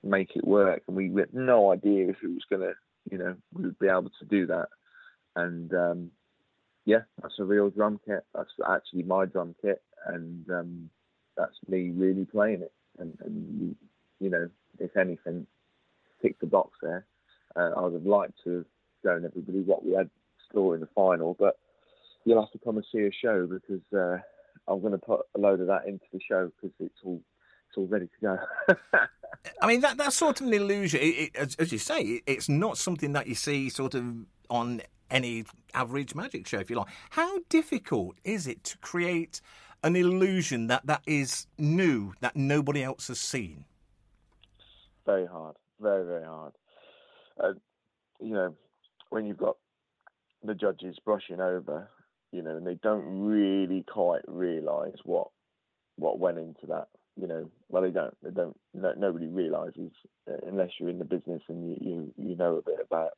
make 0.03 0.35
it 0.35 0.47
work. 0.47 0.83
And 0.89 0.97
we 0.97 1.13
had 1.15 1.33
no 1.33 1.73
idea 1.73 2.09
if 2.09 2.17
it 2.23 2.29
was 2.29 2.45
to, 2.51 2.73
you 3.11 3.19
know, 3.19 3.37
we 3.53 3.65
would 3.65 3.79
be 3.79 3.89
able 3.89 4.11
to 4.19 4.25
do 4.29 4.47
that. 4.47 4.69
And 5.37 5.73
um, 5.75 6.11
yeah, 6.85 7.03
that's 7.23 7.39
a 7.39 7.45
real 7.45 7.71
drum 7.71 8.01
kit. 8.05 8.25
That's 8.35 8.51
actually 8.69 9.05
my 9.05 9.27
drum 9.27 9.55
kit, 9.63 9.83
and 10.07 10.49
um, 10.51 10.91
that's 11.37 11.57
me 11.69 11.91
really 11.91 12.25
playing 12.25 12.63
it. 12.63 12.73
And, 12.99 13.17
and 13.25 13.77
you 14.19 14.31
know, 14.31 14.49
if 14.79 14.97
anything, 14.97 15.47
tick 16.21 16.39
the 16.41 16.47
box 16.47 16.79
there. 16.83 17.07
Uh, 17.57 17.71
I 17.77 17.81
would 17.83 17.95
have 17.95 18.07
liked 18.07 18.35
to 18.45 18.59
have 18.59 18.67
shown 19.05 19.25
everybody 19.25 19.61
what 19.61 19.85
we 19.85 19.93
had 19.93 20.11
score 20.49 20.75
in 20.75 20.81
the 20.81 20.89
final, 20.95 21.37
but 21.39 21.59
you'll 22.25 22.41
have 22.41 22.53
to 22.53 22.59
come 22.59 22.77
and 22.77 22.87
see 22.93 23.01
a 23.01 23.13
show 23.13 23.47
because 23.47 23.83
uh, 23.93 24.19
I'm 24.69 24.81
going 24.81 24.93
to 24.93 24.99
put 24.99 25.21
a 25.35 25.39
load 25.39 25.61
of 25.61 25.67
that 25.69 25.87
into 25.87 26.05
the 26.13 26.21
show 26.27 26.51
because 26.61 26.75
it's 26.81 26.99
all 27.05 27.21
it's 27.69 27.77
all 27.77 27.87
ready 27.87 28.07
to 28.07 28.21
go. 28.21 28.39
I 29.63 29.67
mean, 29.67 29.81
that 29.83 29.97
that's 29.97 30.17
sort 30.17 30.41
of 30.41 30.47
an 30.49 30.55
illusion. 30.55 31.01
It, 31.01 31.05
it, 31.05 31.37
as, 31.37 31.55
as, 31.57 31.73
you 31.73 31.79
say, 31.79 32.01
it, 32.01 32.23
it's 32.27 32.49
not 32.49 32.79
something 32.79 33.13
that 33.13 33.27
you 33.27 33.35
see 33.35 33.69
sort 33.69 33.95
of 33.95 34.05
on 34.49 34.83
any 35.11 35.45
average 35.75 36.15
magic 36.15 36.47
show, 36.47 36.59
if 36.59 36.71
you 36.71 36.77
like. 36.77 36.89
How 37.11 37.39
difficult 37.49 38.17
is 38.25 38.47
it 38.47 38.65
to 38.65 38.79
create 38.79 39.41
an 39.83 39.97
illusion 39.97 40.67
that 40.67 40.87
that 40.87 41.03
is 41.07 41.47
new, 41.59 42.13
that 42.21 42.37
nobody 42.37 42.83
else 42.83 43.09
has 43.09 43.21
seen? 43.21 43.65
Very 45.07 45.27
hard, 45.27 45.57
very 45.81 46.05
very 46.05 46.25
hard. 46.25 46.53
Uh, 47.43 47.53
you 48.21 48.35
know, 48.35 48.55
when 49.11 49.27
you've 49.27 49.39
got 49.39 49.57
the 50.43 50.55
judges 50.55 50.97
brushing 51.05 51.41
over, 51.41 51.89
you 52.33 52.43
know, 52.43 52.57
and 52.57 52.67
they 52.67 52.79
don't 52.83 53.05
really 53.05 53.85
quite 53.89 54.23
realise 54.27 54.97
what 55.05 55.29
what 55.97 56.19
went 56.19 56.39
into 56.39 56.67
that. 56.69 56.89
You 57.21 57.27
know, 57.27 57.51
well, 57.69 57.83
they 57.83 57.91
don't. 57.91 58.17
They 58.23 58.31
don't. 58.31 58.57
No, 58.73 58.93
nobody 58.97 59.27
realises 59.27 59.91
uh, 60.31 60.37
unless 60.47 60.71
you're 60.79 60.89
in 60.89 60.99
the 60.99 61.05
business 61.05 61.43
and 61.49 61.69
you 61.69 61.77
you, 61.81 62.15
you 62.17 62.37
know 62.37 62.57
a 62.57 62.63
bit 62.63 62.79
about. 62.85 63.13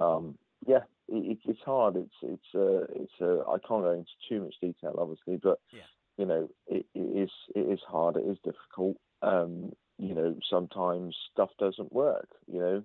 Um, 0.00 0.38
yeah, 0.66 0.80
it, 1.08 1.38
it's 1.44 1.62
hard. 1.64 1.96
It's 1.96 2.14
it's 2.22 2.54
uh, 2.54 2.84
it's 2.94 3.12
uh, 3.20 3.40
I 3.50 3.58
can't 3.66 3.82
go 3.82 3.92
into 3.92 4.10
too 4.28 4.42
much 4.42 4.54
detail, 4.60 4.96
obviously, 4.98 5.38
but 5.42 5.58
yeah. 5.72 5.80
you 6.18 6.26
know, 6.26 6.48
it, 6.68 6.86
it 6.94 7.22
is 7.24 7.30
it 7.54 7.72
is 7.72 7.80
hard. 7.86 8.16
It 8.16 8.26
is 8.26 8.38
difficult. 8.44 8.96
Um, 9.22 9.72
you 9.98 10.14
know, 10.14 10.36
sometimes 10.48 11.16
stuff 11.32 11.50
doesn't 11.58 11.92
work. 11.92 12.28
You 12.46 12.60
know, 12.60 12.82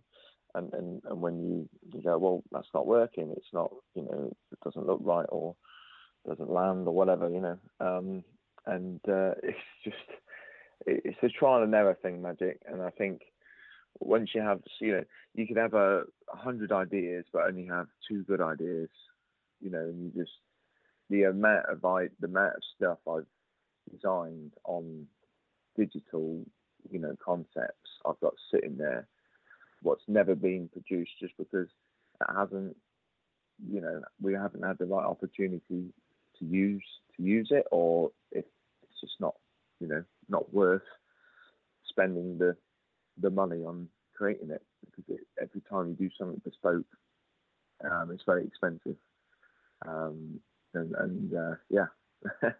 and, 0.57 0.73
and, 0.73 1.01
and 1.05 1.21
when 1.21 1.41
you, 1.41 1.69
you 1.93 2.01
go, 2.01 2.17
well, 2.17 2.43
that's 2.51 2.67
not 2.73 2.87
working, 2.87 3.33
it's 3.35 3.53
not, 3.53 3.71
you 3.93 4.03
know, 4.03 4.35
it 4.51 4.59
doesn't 4.63 4.87
look 4.87 4.99
right 5.03 5.25
or 5.29 5.55
doesn't 6.27 6.49
land 6.49 6.87
or 6.87 6.93
whatever, 6.93 7.29
you 7.29 7.41
know. 7.41 7.57
Um, 7.79 8.23
and 8.65 8.99
uh, 9.07 9.33
it's 9.43 9.57
just, 9.83 9.95
it's 10.85 11.17
a 11.21 11.29
trial 11.29 11.63
and 11.63 11.73
error 11.73 11.97
thing, 12.01 12.21
magic. 12.21 12.59
And 12.65 12.81
I 12.81 12.89
think 12.89 13.21
once 13.99 14.31
you 14.33 14.41
have, 14.41 14.61
you 14.81 14.93
know, 14.93 15.03
you 15.35 15.47
could 15.47 15.57
have 15.57 15.73
a 15.73 16.03
hundred 16.29 16.71
ideas, 16.71 17.25
but 17.31 17.47
only 17.47 17.67
have 17.67 17.87
two 18.09 18.23
good 18.23 18.41
ideas, 18.41 18.89
you 19.61 19.69
know, 19.69 19.79
and 19.79 20.03
you 20.03 20.21
just, 20.21 20.35
the 21.09 21.23
amount 21.23 21.65
of 21.69 21.85
I, 21.85 22.07
the 22.19 22.27
amount 22.27 22.55
of 22.55 22.61
stuff 22.75 22.97
I've 23.09 23.25
designed 23.91 24.51
on 24.65 25.05
digital, 25.77 26.43
you 26.89 26.99
know, 26.99 27.15
concepts 27.23 27.89
I've 28.05 28.19
got 28.19 28.33
sitting 28.51 28.77
there 28.77 29.07
what's 29.81 30.03
never 30.07 30.35
been 30.35 30.69
produced 30.71 31.11
just 31.19 31.33
because 31.37 31.67
it 32.21 32.27
hasn't, 32.35 32.75
you 33.69 33.81
know, 33.81 34.01
we 34.21 34.33
haven't 34.33 34.63
had 34.63 34.77
the 34.77 34.85
right 34.85 35.05
opportunity 35.05 35.93
to 36.39 36.45
use 36.45 36.83
to 37.15 37.23
use 37.23 37.49
it, 37.51 37.65
or 37.71 38.11
if 38.31 38.45
it's 38.83 39.01
just 39.01 39.15
not, 39.19 39.35
you 39.79 39.87
know, 39.87 40.03
not 40.29 40.53
worth 40.53 40.81
spending 41.89 42.37
the 42.37 42.55
the 43.19 43.29
money 43.29 43.63
on 43.63 43.87
creating 44.15 44.51
it 44.51 44.63
because 44.85 45.03
it, 45.09 45.21
every 45.41 45.61
time 45.69 45.89
you 45.89 46.07
do 46.07 46.15
something 46.17 46.41
bespoke, 46.43 46.85
um, 47.83 48.11
it's 48.11 48.23
very 48.25 48.45
expensive. 48.45 48.95
Um, 49.87 50.39
and, 50.73 50.95
and 50.95 51.33
uh, 51.33 51.55
yeah, 51.69 51.87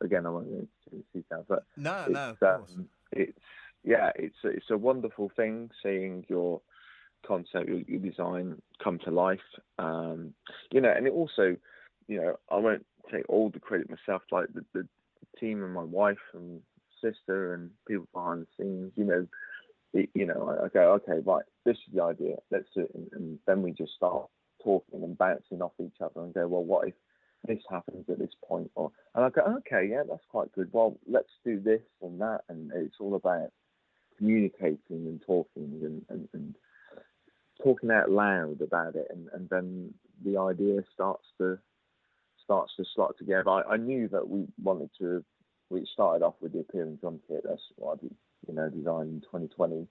again, 0.00 0.26
I 0.26 0.30
won't 0.30 0.50
go 0.50 0.66
into 0.92 1.04
detail, 1.14 1.44
but 1.48 1.64
no, 1.76 2.06
no, 2.08 2.36
of 2.40 2.42
um, 2.42 2.88
it's 3.12 3.38
yeah, 3.86 4.10
it's 4.16 4.36
it's 4.42 4.70
a 4.70 4.76
wonderful 4.76 5.30
thing 5.36 5.70
seeing 5.82 6.26
your 6.28 6.60
concept, 7.26 7.68
your, 7.68 7.80
your 7.86 8.00
design 8.00 8.60
come 8.82 8.98
to 9.04 9.10
life. 9.10 9.38
Um, 9.78 10.34
you 10.72 10.80
know, 10.80 10.92
and 10.94 11.06
it 11.06 11.12
also, 11.12 11.56
you 12.08 12.20
know, 12.20 12.36
I 12.50 12.56
won't 12.56 12.84
take 13.10 13.24
all 13.28 13.48
the 13.48 13.60
credit 13.60 13.88
myself. 13.88 14.22
Like 14.32 14.48
the, 14.52 14.64
the 14.74 14.88
team 15.38 15.62
and 15.62 15.72
my 15.72 15.84
wife 15.84 16.18
and 16.34 16.60
sister 17.02 17.54
and 17.54 17.70
people 17.86 18.08
behind 18.12 18.42
the 18.42 18.62
scenes. 18.64 18.92
You 18.96 19.04
know, 19.04 19.26
it, 19.94 20.10
you 20.14 20.26
know, 20.26 20.56
I, 20.60 20.66
I, 20.66 20.68
go, 20.68 20.92
okay, 20.94 21.20
right, 21.24 21.44
this 21.64 21.76
is 21.76 21.94
the 21.94 22.02
idea. 22.02 22.36
Let's 22.50 22.68
do 22.74 22.82
it, 22.82 22.90
and, 22.92 23.08
and 23.12 23.38
then 23.46 23.62
we 23.62 23.70
just 23.70 23.94
start 23.94 24.26
talking 24.64 25.02
and 25.02 25.16
bouncing 25.16 25.62
off 25.62 25.72
each 25.80 26.00
other 26.00 26.22
and 26.22 26.34
go, 26.34 26.48
well, 26.48 26.64
what 26.64 26.88
if 26.88 26.94
this 27.46 27.62
happens 27.70 28.04
at 28.10 28.18
this 28.18 28.34
point? 28.44 28.68
Or 28.74 28.90
and 29.14 29.24
I 29.24 29.30
go, 29.30 29.42
okay, 29.58 29.88
yeah, 29.88 30.02
that's 30.08 30.24
quite 30.28 30.50
good. 30.52 30.70
Well, 30.72 30.98
let's 31.06 31.30
do 31.44 31.60
this 31.60 31.82
and 32.02 32.20
that, 32.20 32.40
and 32.48 32.72
it's 32.74 32.96
all 32.98 33.14
about 33.14 33.50
communicating 34.16 34.78
and 34.90 35.20
talking 35.26 35.80
and, 35.82 36.04
and, 36.08 36.28
and 36.32 36.54
talking 37.62 37.90
out 37.90 38.10
loud 38.10 38.60
about 38.60 38.96
it, 38.96 39.08
and, 39.10 39.28
and 39.32 39.48
then 39.48 39.94
the 40.24 40.38
idea 40.38 40.82
starts 40.94 41.24
to 41.38 41.58
starts 42.42 42.72
to 42.76 42.84
slot 42.94 43.16
together. 43.18 43.48
I, 43.50 43.62
I 43.62 43.76
knew 43.76 44.08
that 44.08 44.28
we 44.28 44.46
wanted 44.62 44.90
to. 44.98 45.24
We 45.68 45.86
started 45.92 46.24
off 46.24 46.34
with 46.40 46.52
the 46.52 46.60
appearing 46.60 46.96
drum 46.96 47.20
kit. 47.28 47.42
That's 47.44 47.62
what 47.76 47.98
I 48.02 48.06
you 48.46 48.54
know, 48.54 48.68
designed 48.68 49.08
in 49.08 49.20
2020, 49.22 49.86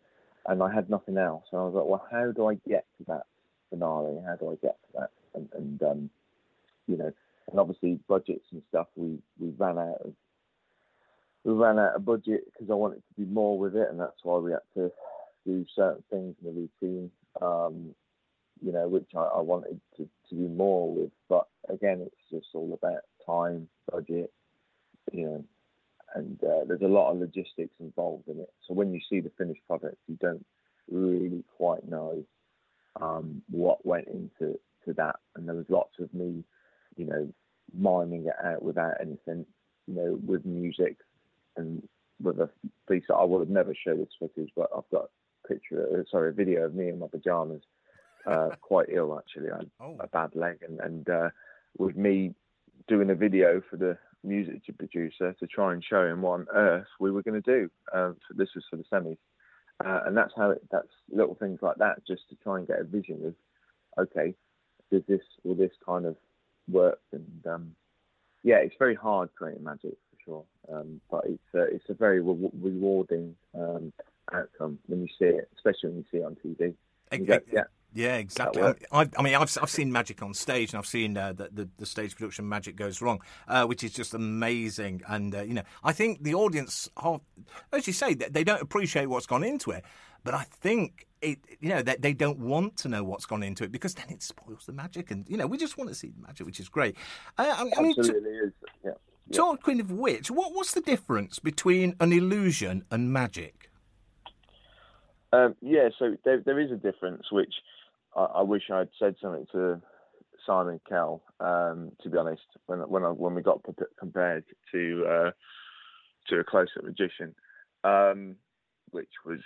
and 0.48 0.64
I 0.64 0.74
had 0.74 0.90
nothing 0.90 1.18
else. 1.18 1.44
And 1.52 1.60
I 1.60 1.64
was 1.66 1.74
like, 1.74 1.86
well, 1.86 2.08
how 2.12 2.32
do 2.32 2.48
I 2.48 2.56
get 2.68 2.86
to 2.98 3.04
that 3.08 3.24
finale? 3.70 4.22
How 4.26 4.36
do 4.36 4.52
I 4.52 4.56
get 4.56 4.78
to 4.88 5.00
that? 5.00 5.10
And, 5.34 5.50
and 5.54 5.84
um, 5.84 6.10
you 6.88 6.98
know, 6.98 7.12
and 7.52 7.60
obviously 7.60 8.00
budgets 8.08 8.46
and 8.52 8.62
stuff. 8.70 8.88
We 8.96 9.20
we 9.40 9.50
ran 9.58 9.78
out 9.78 10.02
of 10.04 10.14
we 11.46 11.54
ran 11.54 11.78
out 11.78 11.96
of 11.96 12.04
budget 12.04 12.44
because 12.52 12.72
I 12.72 12.74
wanted 12.74 13.04
to 13.08 13.24
do 13.24 13.32
more 13.32 13.58
with 13.58 13.76
it, 13.76 13.88
and 13.90 14.00
that's 14.00 14.24
why 14.24 14.40
we 14.40 14.52
had 14.52 14.60
to 14.76 14.92
do 15.46 15.64
certain 15.76 16.04
things 16.10 16.36
in 16.42 16.48
the 16.48 16.70
routine, 16.82 17.12
um, 17.40 17.94
you 18.62 18.72
know, 18.72 18.88
which 18.88 19.10
I, 19.16 19.22
I 19.22 19.42
wanted 19.42 19.80
to, 19.98 20.10
to 20.30 20.36
do 20.36 20.50
more 20.50 20.92
with. 20.92 21.12
But 21.30 21.48
again, 21.70 22.02
it's 22.02 22.32
just 22.32 22.48
all 22.56 22.74
about 22.74 23.02
time, 23.26 23.68
budget, 23.92 24.34
you 25.14 25.26
know, 25.26 25.44
and 26.16 26.44
uh, 26.44 26.66
there's 26.68 26.82
a 26.82 26.88
lot 26.88 27.12
of 27.12 27.20
logistics 27.20 27.76
involved 27.80 28.28
in 28.28 28.40
it. 28.40 28.52
So 28.68 28.74
when 28.74 28.92
you 28.92 29.00
see 29.08 29.20
the 29.20 29.32
finished 29.38 29.62
product, 29.68 29.98
you 30.08 30.18
don't 30.20 30.46
really 30.90 31.44
quite 31.58 31.88
know 31.88 32.24
um, 33.00 33.44
what 33.52 33.86
went 33.86 34.08
into 34.08 34.60
to 34.86 34.94
that. 34.94 35.18
And 35.36 35.48
there 35.48 35.56
was 35.56 35.66
lots 35.70 35.94
of 36.00 36.12
me, 36.12 36.44
you 36.98 37.06
know, 37.06 37.32
miming 37.78 38.26
it 38.26 38.36
out 38.44 38.64
without 38.64 38.96
anything, 39.00 39.46
you 39.86 39.94
know, 39.94 40.20
with 40.26 40.44
music 40.44 40.98
and 41.58 41.88
with 42.22 42.40
a 42.40 42.50
piece 42.90 43.04
that 43.10 43.16
I 43.16 43.24
would 43.24 43.40
have 43.40 43.50
never 43.50 43.74
showed 43.76 44.00
this 44.00 44.14
footage, 44.20 44.52
but 44.56 44.70
I've 44.76 44.90
got 44.92 45.06
a 45.06 45.48
picture, 45.48 45.88
uh, 45.92 46.04
sorry, 46.10 46.30
a 46.30 46.34
video 46.34 46.66
of 46.66 46.76
me 46.76 46.90
in 46.90 47.00
my 47.00 47.08
pajamas, 47.08 47.62
uh, 48.26 48.50
quite 48.62 48.88
ill 48.92 49.18
actually. 49.18 49.52
I 49.52 49.58
had 49.58 49.70
oh. 49.80 49.98
a 50.00 50.08
bad 50.08 50.36
leg, 50.36 50.60
and 50.68 50.80
and 50.80 51.10
uh, 51.10 51.30
with 51.78 51.96
me 51.96 52.34
doing 52.88 53.10
a 53.10 53.16
video 53.16 53.62
for 53.70 53.78
the 53.78 53.98
music 54.24 54.62
producer 54.78 55.36
to 55.40 55.48
try 55.48 55.74
and 55.74 55.84
show 55.84 56.06
him 56.06 56.22
what 56.22 56.40
on 56.40 56.48
earth 56.54 56.88
we 57.00 57.12
were 57.12 57.22
going 57.22 57.42
to 57.42 57.52
do. 57.52 57.70
Uh, 57.94 58.12
this 58.32 58.50
was 58.56 58.64
for 58.70 58.78
the 58.78 58.84
semis, 58.92 59.18
uh, 59.86 60.02
and 60.06 60.16
that's 60.16 60.34
how 60.36 60.52
it, 60.52 60.62
that's 60.72 60.88
little 61.12 61.36
things 61.36 61.60
like 61.62 61.78
that, 61.78 62.06
just 62.08 62.28
to 62.30 62.36
try 62.36 62.58
and 62.58 62.68
get 62.68 62.80
a 62.80 62.84
vision 62.84 63.22
of, 63.26 64.06
okay, 64.06 64.34
does 64.92 65.04
this 65.08 65.22
will 65.44 65.56
this 65.56 65.72
kind 65.86 66.06
of 66.06 66.16
work? 66.70 67.00
And 67.12 67.46
um, 67.48 67.76
yeah, 68.44 68.58
it's 68.58 68.76
very 68.80 68.96
hard 68.96 69.30
creating 69.36 69.64
magic 69.64 69.98
sure. 70.26 70.44
Um, 70.72 71.02
but 71.10 71.26
it's 71.26 71.54
a, 71.54 71.64
it's 71.64 71.90
a 71.90 71.94
very 71.94 72.22
re- 72.22 72.50
rewarding 72.60 73.36
um, 73.58 73.94
outcome 74.34 74.80
when 74.88 75.02
you 75.02 75.08
see 75.20 75.26
it, 75.26 75.50
especially 75.56 75.90
when 75.90 75.98
you 75.98 76.06
see 76.12 76.18
it 76.18 76.26
on 76.26 76.38
TV. 76.44 76.74
Go, 77.26 77.40
yeah. 77.52 77.64
Yeah, 77.96 78.18
exactly. 78.18 78.62
I, 78.62 79.10
I, 79.18 79.22
mean, 79.22 79.36
I've 79.36 79.58
I've 79.62 79.70
seen 79.70 79.90
magic 79.90 80.22
on 80.22 80.34
stage, 80.34 80.74
and 80.74 80.80
I've 80.80 80.86
seen 80.86 81.16
uh, 81.18 81.32
the, 81.32 81.50
the, 81.50 81.70
the 81.78 81.86
stage 81.86 82.14
production 82.14 82.48
"Magic 82.48 82.76
Goes 82.76 83.02
Wrong," 83.02 83.22
uh, 83.48 83.66
which 83.66 83.86
is 83.86 83.94
just 83.94 84.14
amazing. 84.14 85.02
And 85.08 85.34
uh, 85.34 85.44
you 85.44 85.54
know, 85.54 85.64
I 85.82 85.94
think 85.94 86.22
the 86.22 86.36
audience, 86.36 86.90
are, 86.98 87.22
as 87.72 87.88
you 87.88 87.94
say, 87.94 88.14
they 88.14 88.44
don't 88.44 88.62
appreciate 88.62 89.06
what's 89.06 89.26
gone 89.26 89.46
into 89.46 89.72
it. 89.72 89.86
But 90.26 90.34
I 90.34 90.44
think 90.44 91.08
it, 91.22 91.40
you 91.62 91.70
know, 91.70 91.82
they, 91.82 91.96
they 91.96 92.14
don't 92.14 92.40
want 92.40 92.76
to 92.78 92.90
know 92.90 93.04
what's 93.04 93.26
gone 93.26 93.44
into 93.44 93.64
it 93.64 93.72
because 93.72 93.94
then 93.94 94.08
it 94.10 94.22
spoils 94.22 94.66
the 94.66 94.74
magic. 94.74 95.10
And 95.12 95.26
you 95.30 95.38
know, 95.38 95.48
we 95.48 95.58
just 95.58 95.78
want 95.78 95.90
to 95.90 95.96
see 95.96 96.10
the 96.10 96.22
magic, 96.22 96.46
which 96.46 96.60
is 96.60 96.68
great. 96.68 96.98
Uh, 97.38 97.44
I, 97.44 97.72
I 97.78 97.82
mean, 97.82 97.96
Absolutely 97.98 98.32
is. 98.32 98.52
Yeah. 98.84 98.92
Talking 99.32 99.80
of 99.80 99.92
which, 99.92 100.30
what, 100.30 100.54
what's 100.54 100.74
the 100.74 100.82
difference 100.82 101.40
between 101.40 101.96
an 102.00 102.14
illusion 102.14 102.86
and 102.92 103.12
magic? 103.12 103.72
Um, 105.34 105.56
yeah, 105.62 105.90
so 105.98 106.16
there, 106.24 106.42
there 106.46 106.60
is 106.60 106.72
a 106.72 106.76
difference, 106.76 107.24
which 107.32 107.54
I, 108.16 108.26
I, 108.26 108.42
wish 108.44 108.64
I'd 108.72 108.90
said 109.00 109.16
something 109.22 109.48
to 109.52 109.82
Simon 110.46 110.80
Cowell. 110.88 111.24
Um, 111.40 111.92
to 112.04 112.10
be 112.10 112.18
honest, 112.18 112.44
when 112.68 112.80
when 112.80 113.04
I, 113.04 113.10
when 113.10 113.34
we 113.34 113.42
got 113.42 113.62
compared 114.00 114.46
to 114.72 115.06
uh, 115.08 115.32
to 116.30 116.40
a 116.40 116.44
close-up 116.44 116.86
magician, 116.86 117.36
um, 117.84 118.36
which 118.92 119.10
was 119.26 119.40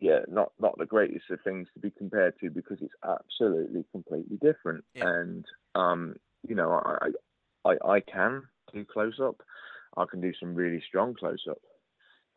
yeah, 0.00 0.20
not 0.28 0.52
not 0.58 0.76
the 0.78 0.86
greatest 0.86 1.30
of 1.30 1.40
things 1.44 1.68
to 1.74 1.80
be 1.80 1.90
compared 1.90 2.38
to 2.40 2.50
because 2.50 2.78
it's 2.80 2.94
absolutely 3.04 3.84
completely 3.92 4.38
different. 4.42 4.84
Yeah. 4.94 5.08
And 5.08 5.44
um, 5.74 6.16
you 6.46 6.54
know, 6.54 6.72
I, 6.72 7.10
I 7.64 7.76
I 7.84 8.00
can 8.00 8.42
do 8.72 8.84
close 8.84 9.20
up. 9.20 9.42
I 9.96 10.04
can 10.10 10.20
do 10.20 10.32
some 10.38 10.54
really 10.54 10.82
strong 10.86 11.14
close 11.14 11.44
up. 11.48 11.60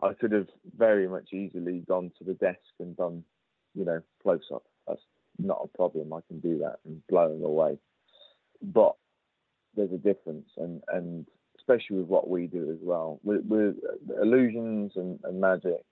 I 0.02 0.14
could 0.14 0.32
have 0.32 0.48
very 0.78 1.08
much 1.08 1.34
easily 1.34 1.84
gone 1.88 2.12
to 2.18 2.24
the 2.24 2.36
desk 2.36 2.60
and 2.80 2.96
done, 2.96 3.24
you 3.74 3.84
know, 3.84 4.02
close 4.22 4.44
up. 4.54 4.64
That's 4.88 5.02
not 5.40 5.62
a 5.64 5.78
problem. 5.78 6.14
I 6.14 6.20
can 6.28 6.40
do 6.40 6.60
that 6.60 6.78
and 6.86 7.02
blow 7.08 7.30
them 7.30 7.44
away. 7.44 7.80
But 8.62 8.96
there's 9.76 9.92
a 9.92 9.98
difference, 9.98 10.50
and 10.58 10.84
and 10.88 11.26
especially 11.58 11.98
with 11.98 12.08
what 12.08 12.30
we 12.30 12.48
do 12.48 12.72
as 12.72 12.78
well, 12.82 13.20
with, 13.24 13.44
with 13.46 13.76
illusions 14.22 14.94
and, 14.96 15.20
and 15.24 15.42
magic 15.42 15.84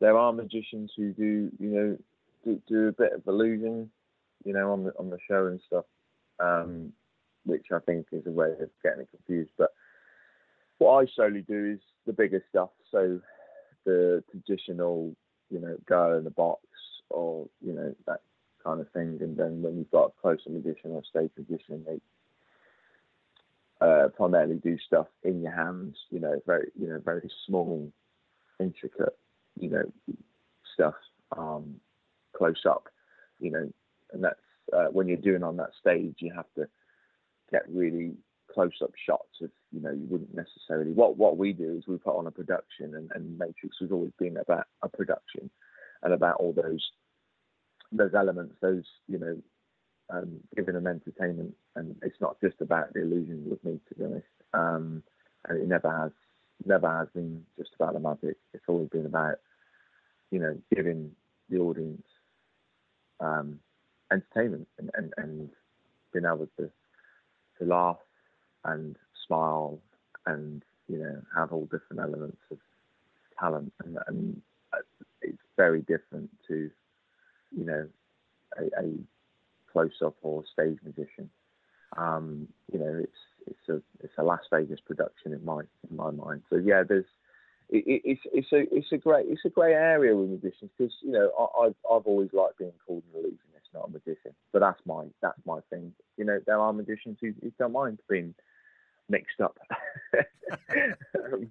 there 0.00 0.16
are 0.16 0.32
magicians 0.32 0.92
who 0.96 1.12
do, 1.12 1.50
you 1.58 1.68
know, 1.68 1.98
do, 2.44 2.62
do 2.68 2.88
a 2.88 2.92
bit 2.92 3.12
of 3.12 3.26
illusion, 3.26 3.90
you 4.44 4.52
know, 4.52 4.72
on 4.72 4.84
the 4.84 4.92
on 4.98 5.10
the 5.10 5.18
show 5.28 5.46
and 5.46 5.60
stuff, 5.66 5.84
um, 6.40 6.92
which 7.44 7.66
I 7.72 7.78
think 7.80 8.06
is 8.12 8.26
a 8.26 8.30
way 8.30 8.50
of 8.50 8.70
getting 8.82 9.00
it 9.00 9.08
confused. 9.10 9.50
But 9.56 9.70
what 10.78 11.02
I 11.02 11.06
solely 11.14 11.42
do 11.42 11.72
is 11.74 11.80
the 12.06 12.12
bigger 12.12 12.42
stuff, 12.50 12.70
so 12.90 13.20
the 13.84 14.22
traditional, 14.30 15.14
you 15.50 15.60
know, 15.60 15.76
girl 15.86 16.16
in 16.16 16.24
the 16.24 16.30
box 16.30 16.62
or 17.10 17.46
you 17.64 17.72
know 17.72 17.94
that 18.06 18.20
kind 18.62 18.80
of 18.80 18.90
thing. 18.90 19.18
And 19.20 19.36
then 19.36 19.62
when 19.62 19.78
you've 19.78 19.90
got 19.90 20.12
a 20.16 20.20
closer 20.20 20.50
magician 20.50 20.90
or 20.92 21.02
stage 21.04 21.30
magician, 21.36 21.84
they 21.86 22.00
uh, 23.80 24.08
primarily 24.08 24.56
do 24.56 24.76
stuff 24.86 25.06
in 25.22 25.42
your 25.42 25.52
hands, 25.52 25.96
you 26.10 26.20
know, 26.20 26.40
very 26.46 26.70
you 26.78 26.88
know 26.88 27.00
very 27.04 27.30
small, 27.46 27.90
intricate 28.60 29.16
you 29.60 29.70
know, 29.70 29.92
stuff 30.74 30.94
um, 31.36 31.76
close 32.36 32.62
up, 32.68 32.88
you 33.40 33.50
know, 33.50 33.70
and 34.12 34.24
that's 34.24 34.36
uh, 34.72 34.86
when 34.86 35.08
you're 35.08 35.16
doing 35.16 35.42
on 35.42 35.56
that 35.56 35.70
stage, 35.80 36.16
you 36.18 36.32
have 36.34 36.46
to 36.54 36.68
get 37.50 37.62
really 37.68 38.12
close 38.52 38.72
up 38.82 38.92
shots 39.06 39.40
of, 39.42 39.50
you 39.72 39.80
know, 39.80 39.90
you 39.90 40.06
wouldn't 40.08 40.34
necessarily. 40.34 40.92
What 40.92 41.16
what 41.16 41.36
we 41.36 41.52
do 41.52 41.76
is 41.76 41.86
we 41.86 41.98
put 41.98 42.16
on 42.16 42.26
a 42.26 42.30
production, 42.30 42.94
and, 42.94 43.10
and 43.14 43.38
Matricks 43.38 43.80
has 43.80 43.90
always 43.90 44.12
been 44.18 44.36
about 44.36 44.66
a 44.82 44.88
production 44.88 45.50
and 46.02 46.12
about 46.12 46.36
all 46.36 46.52
those 46.52 46.84
those 47.92 48.14
elements, 48.14 48.54
those 48.60 48.84
you 49.06 49.18
know, 49.18 49.36
um, 50.10 50.40
giving 50.56 50.74
them 50.74 50.86
entertainment, 50.86 51.54
and 51.76 51.96
it's 52.02 52.20
not 52.20 52.40
just 52.40 52.56
about 52.60 52.92
the 52.94 53.02
illusion 53.02 53.44
with 53.48 53.62
me, 53.64 53.80
to 53.88 53.94
be 53.94 54.04
honest. 54.04 54.26
Um, 54.54 55.02
and 55.48 55.62
it 55.62 55.68
never 55.68 55.90
has 55.90 56.12
never 56.64 56.88
has 56.88 57.08
been 57.14 57.44
just 57.56 57.70
about 57.78 57.94
the 57.94 58.00
magic. 58.00 58.36
It's 58.52 58.64
always 58.68 58.88
been 58.88 59.06
about 59.06 59.36
you 60.30 60.38
know, 60.38 60.56
giving 60.74 61.10
the 61.48 61.58
audience 61.58 62.06
um, 63.20 63.58
entertainment 64.12 64.68
and, 64.78 64.90
and, 64.94 65.12
and 65.16 65.50
being 66.12 66.24
able 66.24 66.48
to 66.58 66.70
to 67.58 67.64
laugh 67.64 67.98
and 68.64 68.96
smile 69.26 69.78
and 70.26 70.62
you 70.88 70.98
know 70.98 71.20
have 71.34 71.52
all 71.52 71.64
different 71.64 72.00
elements 72.00 72.38
of 72.50 72.58
talent 73.38 73.72
and, 73.84 73.98
and 74.06 74.42
it's 75.22 75.38
very 75.56 75.80
different 75.82 76.30
to 76.46 76.70
you 77.56 77.64
know 77.64 77.86
a, 78.58 78.64
a 78.82 78.92
close 79.72 79.92
up 80.04 80.16
or 80.22 80.44
stage 80.52 80.78
musician. 80.82 81.30
Um, 81.96 82.48
you 82.72 82.78
know, 82.78 83.00
it's 83.02 83.12
it's 83.46 83.68
a 83.68 83.82
it's 84.04 84.12
a 84.18 84.22
Las 84.22 84.40
Vegas 84.52 84.80
production 84.80 85.32
in 85.32 85.44
my 85.44 85.60
in 85.88 85.96
my 85.96 86.10
mind. 86.10 86.42
So 86.50 86.56
yeah, 86.56 86.82
there's 86.86 87.06
it, 87.70 88.02
it's 88.04 88.20
it's 88.32 88.52
a 88.52 88.74
it's 88.74 88.92
a 88.92 88.98
great 88.98 89.26
it's 89.28 89.44
a 89.44 89.50
great 89.50 89.74
area 89.74 90.14
with 90.16 90.30
magicians 90.30 90.70
because 90.76 90.94
you 91.02 91.12
know 91.12 91.30
I, 91.38 91.64
have 91.64 91.74
I've 91.90 92.06
always 92.06 92.30
liked 92.32 92.58
being 92.58 92.72
called 92.86 93.02
an 93.12 93.20
illusionist, 93.20 93.57
not 93.78 93.88
a 93.88 93.92
magician. 93.92 94.34
But 94.52 94.60
that's 94.60 94.80
my 94.84 95.04
that's 95.22 95.40
my 95.46 95.60
thing. 95.70 95.92
You 96.16 96.24
know, 96.24 96.40
there 96.46 96.58
are 96.58 96.72
magicians 96.72 97.18
who, 97.20 97.32
who 97.42 97.52
don't 97.58 97.72
mind 97.72 98.00
being 98.08 98.34
mixed 99.08 99.40
up. 99.40 99.58
um, 101.16 101.50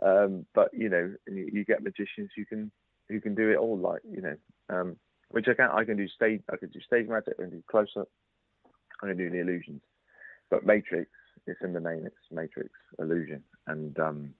um, 0.02 0.46
but 0.54 0.70
you 0.72 0.88
know, 0.88 1.14
you, 1.26 1.48
you, 1.52 1.64
get 1.64 1.82
magicians 1.82 2.30
who 2.36 2.44
can 2.44 2.70
who 3.08 3.20
can 3.20 3.34
do 3.34 3.50
it 3.50 3.56
all. 3.56 3.78
Like 3.78 4.02
you 4.10 4.20
know, 4.20 4.36
um, 4.68 4.96
which 5.30 5.46
I 5.48 5.54
can 5.54 5.70
I 5.70 5.84
can 5.84 5.96
do 5.96 6.08
stage 6.08 6.42
I 6.52 6.56
can 6.56 6.70
do 6.70 6.80
stage 6.80 7.08
magic, 7.08 7.34
I 7.38 7.42
can 7.42 7.50
do 7.50 7.62
close 7.70 7.88
up, 7.98 8.08
I 9.02 9.08
can 9.08 9.16
do 9.16 9.30
the 9.30 9.40
illusions. 9.40 9.82
But 10.50 10.64
Matricks, 10.64 11.06
it's 11.46 11.60
in 11.62 11.72
the 11.72 11.80
name. 11.80 12.06
It's 12.06 12.16
Matricks 12.32 12.70
illusion, 12.98 13.42
and 13.66 13.98
um, 13.98 14.34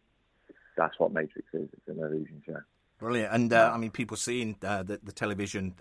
that's 0.76 0.98
what 0.98 1.12
Matricks 1.12 1.52
is. 1.52 1.68
It's 1.72 1.88
an 1.88 1.98
illusion 1.98 2.42
show. 2.46 2.60
Brilliant. 2.98 3.32
And 3.32 3.52
uh, 3.52 3.70
I 3.72 3.78
mean, 3.78 3.92
people 3.92 4.16
seeing 4.16 4.56
uh, 4.62 4.82
the, 4.82 4.98
the, 5.00 5.12
television. 5.12 5.74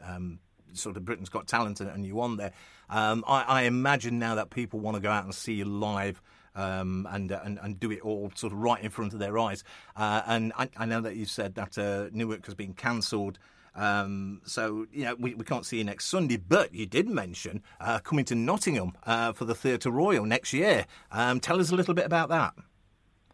Sort 0.73 0.97
of 0.97 1.05
Britain's 1.05 1.29
Got 1.29 1.47
Talent 1.47 1.79
and 1.79 2.05
you 2.05 2.21
on 2.21 2.37
there. 2.37 2.51
Um, 2.89 3.23
I, 3.27 3.43
I, 3.43 3.61
imagine 3.63 4.19
now 4.19 4.35
that 4.35 4.49
people 4.49 4.79
want 4.79 4.95
to 4.95 5.01
go 5.01 5.11
out 5.11 5.25
and 5.25 5.33
see 5.33 5.53
you 5.53 5.65
live 5.65 6.21
um, 6.55 7.07
and, 7.11 7.31
and, 7.31 7.59
and 7.61 7.79
do 7.79 7.91
it 7.91 8.01
all 8.01 8.31
sort 8.35 8.53
of 8.53 8.59
right 8.59 8.81
in 8.81 8.89
front 8.89 9.13
of 9.13 9.19
their 9.19 9.37
eyes. 9.37 9.63
Uh, 9.95 10.21
and 10.25 10.53
I, 10.57 10.69
I, 10.77 10.85
know 10.85 11.01
that 11.01 11.15
you've 11.15 11.29
said 11.29 11.55
that 11.55 11.77
uh, 11.77 12.09
Newark 12.11 12.45
has 12.45 12.55
been 12.55 12.73
cancelled. 12.73 13.39
Um, 13.75 14.41
so 14.43 14.87
you 14.91 15.05
know 15.05 15.15
we, 15.19 15.35
we 15.35 15.43
can't 15.43 15.65
see 15.65 15.77
you 15.77 15.83
next 15.83 16.05
Sunday, 16.05 16.37
but 16.37 16.73
you 16.73 16.87
did 16.87 17.07
mention 17.07 17.61
uh, 17.79 17.99
coming 17.99 18.25
to 18.25 18.35
Nottingham 18.35 18.93
uh, 19.05 19.33
for 19.33 19.45
the 19.45 19.53
Theatre 19.53 19.91
Royal 19.91 20.25
next 20.25 20.51
year. 20.51 20.87
Um, 21.11 21.39
tell 21.39 21.59
us 21.59 21.69
a 21.69 21.75
little 21.75 21.93
bit 21.93 22.05
about 22.05 22.29
that. 22.29 22.55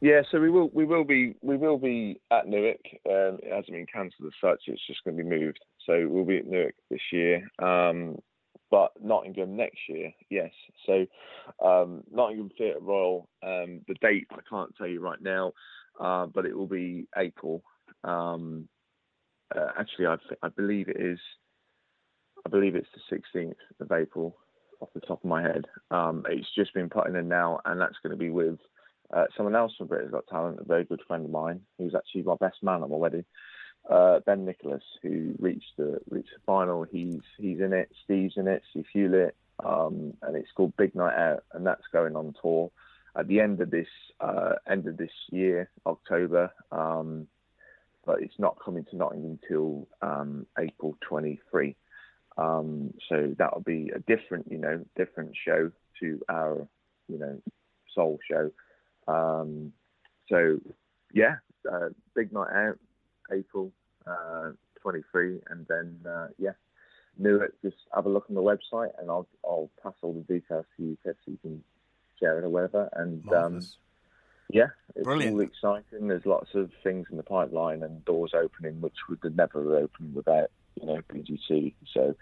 Yeah, 0.04 0.22
so 0.30 0.42
we 0.42 0.50
will 0.50 0.70
we 0.74 0.84
will 0.84 1.06
be 1.06 1.34
we 1.42 1.56
will 1.56 1.78
be 1.78 2.20
at 2.30 2.46
Newark. 2.46 2.82
Um, 3.10 3.40
it 3.42 3.54
hasn't 3.56 3.72
been 3.72 3.86
cancelled 3.86 4.28
as 4.28 4.34
such; 4.42 4.64
it's 4.68 4.86
just 4.86 5.02
going 5.06 5.16
to 5.16 5.24
be 5.24 5.30
moved. 5.30 5.60
So 5.86 6.10
we'll 6.10 6.26
be 6.26 6.40
at 6.40 6.46
Newark 6.46 6.76
this 6.90 7.00
year, 7.14 7.50
um, 7.60 8.18
but 8.70 8.92
Nottingham 9.02 9.56
next 9.56 9.80
year. 9.88 10.12
Yes. 10.30 10.52
So 10.86 11.06
um, 11.66 12.04
Nottingham 12.12 12.50
Theatre 12.58 12.82
Royal. 12.82 13.30
Um, 13.42 13.80
the 13.88 13.96
date 14.02 14.28
I 14.30 14.40
can't 14.50 14.76
tell 14.76 14.88
you 14.88 15.00
right 15.00 15.22
now, 15.22 15.54
uh, 16.02 16.26
but 16.26 16.46
it 16.46 16.54
will 16.54 16.68
be 16.68 17.08
April. 17.16 17.64
Um, 18.04 18.68
uh, 19.56 19.70
actually, 19.80 20.08
I 20.08 20.18
I 20.42 20.50
believe 20.50 20.90
it 20.90 21.00
is. 21.00 21.20
I 22.46 22.50
believe 22.50 22.76
it's 22.76 22.90
the 23.10 23.16
16th 23.40 23.54
of 23.80 23.90
April, 23.94 24.36
off 24.82 24.90
the 24.94 25.00
top 25.00 25.24
of 25.24 25.30
my 25.30 25.42
head. 25.42 25.64
Um, 25.92 26.26
it's 26.28 26.54
just 26.54 26.74
been 26.74 26.90
put 26.90 27.08
in 27.08 27.30
now, 27.30 27.62
and 27.64 27.80
that's 27.80 27.96
going 28.04 28.12
to 28.12 28.18
be 28.18 28.32
with 28.32 28.60
uh, 29.12 29.26
someone 29.36 29.56
else 29.56 29.74
from 29.78 29.88
Britain's 29.88 30.12
Got 30.12 30.28
Talent, 30.28 30.60
a 30.60 30.64
very 30.64 30.84
good 30.84 31.02
friend 31.08 31.26
of 31.26 31.32
mine, 31.32 31.62
who's 31.78 31.96
actually 31.96 32.24
my 32.24 32.36
best 32.36 32.64
man 32.64 32.84
at 32.84 32.90
my 32.90 32.96
wedding, 32.96 33.26
uh, 33.90 34.20
Ben 34.26 34.46
Nickless, 34.46 34.82
who 35.02 35.36
reached 35.40 35.78
the 35.78 36.00
reached 36.10 36.30
the 36.34 36.42
final. 36.46 36.84
He's 36.84 37.22
he's 37.38 37.60
in 37.60 37.74
it. 37.74 37.92
Steve's 38.04 38.38
in 38.38 38.48
it. 38.48 38.64
Steve 38.72 38.86
Hewlett, 38.94 39.36
um, 39.64 40.14
and 40.22 40.36
it's 40.36 40.52
called 40.56 40.76
Big 40.78 40.96
Night 40.96 41.16
Out, 41.16 41.44
and 41.54 41.66
that's 41.66 41.84
going 41.92 42.16
on 42.16 42.34
tour 42.42 42.72
at 43.16 43.28
the 43.28 43.40
end 43.40 43.62
of 43.62 43.70
this 43.70 43.88
uh, 44.20 44.54
end 44.70 44.88
of 44.88 44.98
this 44.98 45.12
year, 45.32 45.70
October. 45.86 46.52
Um, 46.72 47.28
but 48.06 48.22
it's 48.22 48.38
not 48.38 48.58
coming 48.64 48.86
to 48.86 48.98
Nottingham 48.98 49.40
until 49.42 49.88
um, 50.02 50.46
April 50.60 50.98
23. 51.08 51.76
Um, 52.38 52.94
so 53.08 53.34
that'll 53.38 53.62
be 53.62 53.92
a 53.96 54.00
different, 54.00 54.52
you 54.52 54.58
know, 54.58 54.84
different 54.98 55.32
show 55.46 55.72
to 56.02 56.22
our, 56.30 56.68
you 57.08 57.18
know, 57.18 57.42
soul 57.94 58.20
show. 58.30 58.52
Um, 59.08 59.74
so, 60.30 60.60
yeah, 61.14 61.36
uh, 61.72 61.90
big 62.16 62.34
night 62.34 62.52
out, 62.54 62.80
April 63.32 63.72
uh, 64.08 64.52
23, 64.82 65.40
and 65.50 65.66
then 65.68 66.00
uh, 66.06 66.28
yeah, 66.38 66.52
Newark. 67.18 67.54
Just 67.62 67.78
have 67.94 68.06
a 68.06 68.10
look 68.10 68.26
on 68.30 68.36
the 68.36 68.42
website, 68.42 68.92
and 69.00 69.10
I'll 69.10 69.28
I'll 69.44 69.70
pass 69.82 69.94
all 70.02 70.14
the 70.14 70.34
details 70.34 70.66
to 70.78 70.84
you, 70.84 70.98
so 71.04 71.14
you 71.26 71.38
can 71.42 71.64
share 72.20 72.40
it 72.40 72.44
or 72.44 72.50
whatever. 72.50 72.90
And 72.94 73.24
um, 73.34 73.62
yeah, 74.50 74.68
it's 74.96 75.06
Brilliant. 75.06 75.36
all 75.36 75.42
exciting. 75.42 76.08
There's 76.08 76.26
lots 76.26 76.50
of 76.56 76.72
things 76.84 77.08
in 77.12 77.18
the 77.18 77.24
pipeline 77.24 77.84
and 77.84 78.04
doors 78.06 78.34
opening, 78.34 78.82
which 78.82 78.96
would 79.10 79.20
have 79.24 79.36
never 79.36 79.78
opened 79.78 80.16
without 80.16 80.50
you 80.80 80.88
know 80.88 81.02
BGT. 81.12 81.74
So 81.94 82.16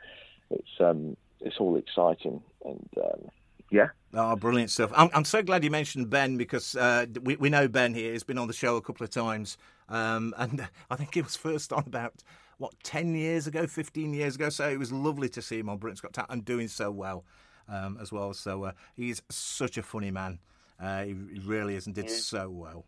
it's 0.49 0.79
um, 0.79 1.15
it's 1.39 1.57
all 1.59 1.77
exciting, 1.77 2.41
and 2.65 2.89
um, 2.97 3.29
yeah. 3.71 3.87
Oh, 4.13 4.35
brilliant 4.35 4.69
stuff. 4.69 4.91
I'm, 4.95 5.09
I'm 5.13 5.23
so 5.23 5.41
glad 5.41 5.63
you 5.63 5.71
mentioned 5.71 6.09
Ben 6.09 6.37
because 6.37 6.75
uh, 6.75 7.05
we, 7.23 7.37
we 7.37 7.49
know 7.49 7.69
Ben 7.69 7.93
here. 7.93 8.11
He's 8.11 8.25
been 8.25 8.37
on 8.37 8.47
the 8.47 8.53
show 8.53 8.75
a 8.75 8.81
couple 8.81 9.05
of 9.05 9.09
times. 9.09 9.57
Um, 9.87 10.35
and 10.37 10.67
I 10.89 10.95
think 10.97 11.13
he 11.13 11.21
was 11.21 11.35
first 11.37 11.71
on 11.71 11.83
about, 11.87 12.21
what, 12.57 12.73
10 12.83 13.15
years 13.15 13.47
ago, 13.47 13.65
15 13.65 14.13
years 14.13 14.35
ago. 14.35 14.49
So 14.49 14.69
it 14.69 14.77
was 14.77 14.91
lovely 14.91 15.29
to 15.29 15.41
see 15.41 15.59
him 15.59 15.69
on 15.69 15.77
Britain's 15.77 16.01
Got 16.01 16.13
Talent 16.13 16.31
and 16.31 16.45
doing 16.45 16.67
so 16.67 16.91
well 16.91 17.23
um, 17.69 17.97
as 18.01 18.11
well. 18.11 18.33
So 18.33 18.65
uh, 18.65 18.71
he's 18.95 19.21
such 19.29 19.77
a 19.77 19.83
funny 19.83 20.11
man. 20.11 20.39
Uh, 20.79 21.03
he, 21.03 21.15
he, 21.33 21.39
really 21.39 21.75
is 21.75 21.85
and 21.85 21.95
did 21.95 22.09
so 22.09 22.49
well. 22.49 22.85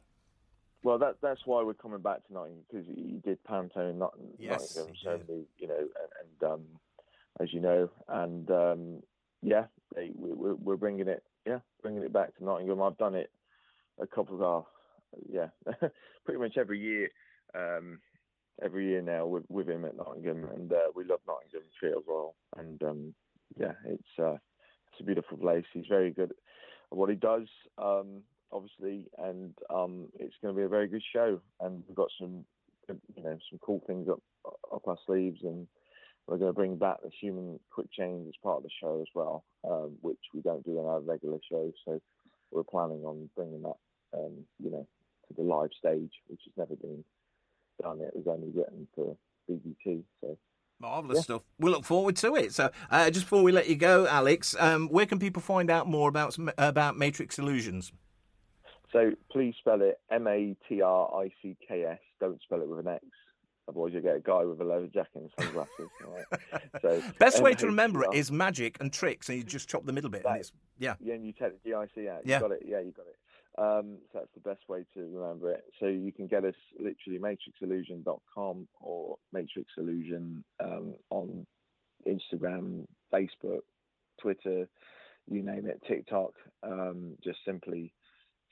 Well, 0.81 0.97
that, 0.97 1.17
that's 1.21 1.41
why 1.45 1.63
we're 1.63 1.75
coming 1.75 2.01
back 2.01 2.27
tonight 2.27 2.51
because 2.69 2.85
he 2.87 3.21
did 3.23 3.41
Panto 3.45 3.93
not 3.93 4.13
yes, 4.37 4.75
Nottingham, 4.75 4.95
so 5.27 5.45
you 5.57 5.67
know, 5.67 5.77
and, 5.77 6.41
and 6.41 6.51
um, 6.51 6.61
as 7.39 7.53
you 7.53 7.61
know, 7.61 7.89
and 8.09 8.49
um, 8.51 9.03
yeah, 9.43 9.65
they, 9.95 10.11
we, 10.15 10.53
we're 10.53 10.77
bringing 10.77 11.07
it. 11.07 11.23
Yeah, 11.45 11.59
bringing 11.81 12.03
it 12.03 12.13
back 12.13 12.35
to 12.37 12.43
Nottingham. 12.43 12.81
I've 12.81 12.97
done 12.97 13.15
it 13.15 13.29
a 13.99 14.07
couple 14.07 14.35
of, 14.41 14.63
uh, 14.63 14.67
yeah, 15.29 15.47
pretty 16.25 16.39
much 16.39 16.57
every 16.57 16.79
year. 16.79 17.09
Um, 17.53 17.99
every 18.61 18.87
year 18.87 19.01
now 19.01 19.25
with, 19.25 19.43
with 19.49 19.69
him 19.69 19.85
at 19.85 19.95
Nottingham, 19.95 20.47
and 20.55 20.71
uh, 20.71 20.91
we 20.95 21.03
love 21.03 21.19
Nottingham 21.27 21.63
as 21.83 22.03
well. 22.07 22.35
And 22.57 22.81
um, 22.83 23.13
yeah, 23.57 23.73
it's 23.85 24.19
uh, 24.19 24.37
it's 24.91 25.01
a 25.01 25.03
beautiful 25.03 25.37
place. 25.37 25.65
He's 25.73 25.85
very 25.89 26.11
good 26.11 26.31
at 26.31 26.97
what 26.97 27.09
he 27.09 27.15
does, 27.15 27.47
um, 27.77 28.21
obviously, 28.51 29.05
and 29.17 29.53
um, 29.69 30.07
it's 30.19 30.35
going 30.41 30.53
to 30.53 30.59
be 30.59 30.65
a 30.65 30.69
very 30.69 30.87
good 30.87 31.03
show. 31.13 31.39
And 31.59 31.83
we've 31.87 31.97
got 31.97 32.09
some, 32.19 32.45
you 32.87 33.23
know, 33.23 33.37
some 33.49 33.59
cool 33.61 33.81
things 33.87 34.07
up 34.09 34.21
up 34.73 34.87
our 34.87 34.97
sleeves, 35.05 35.39
and 35.43 35.67
we're 36.27 36.37
going 36.37 36.49
to 36.49 36.55
bring 36.55 36.77
back 36.77 36.97
the 37.03 37.09
human 37.09 37.59
quick 37.71 37.91
change 37.91 38.27
as 38.27 38.33
part 38.41 38.57
of 38.57 38.63
the 38.63 38.69
show 38.81 39.01
as 39.01 39.07
well, 39.13 39.43
um, 39.69 39.97
which 40.01 40.19
we 40.33 40.41
don't 40.41 40.63
do 40.63 40.79
in 40.79 40.85
our 40.85 41.01
regular 41.01 41.37
shows. 41.49 41.73
So 41.85 42.01
we're 42.51 42.63
planning 42.63 43.03
on 43.03 43.29
bringing 43.35 43.61
that, 43.63 44.17
um, 44.17 44.45
you 44.59 44.71
know, 44.71 44.87
to 45.27 45.33
the 45.35 45.43
live 45.43 45.71
stage, 45.77 46.11
which 46.27 46.41
has 46.45 46.53
never 46.57 46.75
been 46.75 47.03
done. 47.81 47.99
It 48.01 48.15
was 48.15 48.25
only 48.27 48.51
written 48.55 48.87
for 48.95 49.17
BGT, 49.49 50.03
so. 50.21 50.37
Marvelous 50.79 51.17
yeah. 51.17 51.21
stuff. 51.21 51.41
We 51.59 51.71
look 51.71 51.85
forward 51.85 52.17
to 52.17 52.35
it. 52.35 52.53
So, 52.53 52.69
uh, 52.89 53.09
just 53.09 53.25
before 53.25 53.43
we 53.43 53.51
let 53.51 53.69
you 53.69 53.75
go, 53.75 54.05
Alex, 54.07 54.55
um, 54.59 54.89
where 54.89 55.05
can 55.05 55.19
people 55.19 55.41
find 55.41 55.69
out 55.69 55.87
more 55.87 56.09
about 56.09 56.35
about 56.57 56.97
Matricks 56.97 57.39
Illusions? 57.39 57.93
So 58.91 59.11
please 59.31 59.55
spell 59.59 59.81
it 59.81 59.99
M 60.11 60.27
A 60.27 60.55
T 60.67 60.81
R 60.81 61.23
I 61.23 61.29
C 61.41 61.55
K 61.67 61.83
S. 61.83 61.99
Don't 62.19 62.41
spell 62.41 62.61
it 62.61 62.67
with 62.67 62.79
an 62.79 62.87
X. 62.87 63.05
Otherwise, 63.67 63.93
you 63.93 64.01
get 64.01 64.15
a 64.15 64.19
guy 64.19 64.43
with 64.43 64.59
a 64.59 64.63
leather 64.63 64.87
jacket 64.87 65.15
and 65.15 65.29
sunglasses. 65.39 65.89
right? 66.05 66.61
So 66.81 67.01
best 67.17 67.41
way 67.41 67.53
to 67.55 67.65
remember 67.65 68.03
it 68.03 68.13
is 68.13 68.31
magic 68.31 68.77
and 68.81 68.91
tricks, 68.91 69.29
and 69.29 69.37
you 69.37 69.43
just 69.43 69.69
chop 69.69 69.85
the 69.85 69.93
middle 69.93 70.09
bit, 70.09 70.23
that, 70.23 70.31
and 70.31 70.39
it's 70.39 70.51
yeah. 70.77 70.95
Yeah, 70.99 71.13
and 71.13 71.25
you 71.25 71.31
take 71.31 71.63
the 71.63 71.69
G 71.69 71.73
I 71.73 71.85
C 71.95 72.09
out. 72.09 72.25
You 72.25 72.31
yeah. 72.31 72.39
got 72.39 72.51
it. 72.51 72.63
Yeah, 72.65 72.79
you 72.79 72.91
got 72.91 73.05
it. 73.07 73.17
Um, 73.57 73.97
so 74.11 74.19
that's 74.19 74.33
the 74.33 74.49
best 74.49 74.67
way 74.67 74.83
to 74.95 75.01
remember 75.01 75.51
it. 75.51 75.63
So 75.79 75.85
you 75.85 76.11
can 76.11 76.27
get 76.27 76.43
us 76.43 76.55
literally 76.79 77.19
matricksillusion.com 77.19 78.67
or 78.81 79.17
matricksillusion 79.33 80.43
um, 80.59 80.95
on 81.11 81.45
Instagram, 82.07 82.85
Facebook, 83.13 83.61
Twitter, 84.19 84.67
you 85.29 85.43
name 85.43 85.67
it, 85.67 85.81
TikTok. 85.87 86.33
Um, 86.63 87.13
just 87.23 87.39
simply 87.45 87.93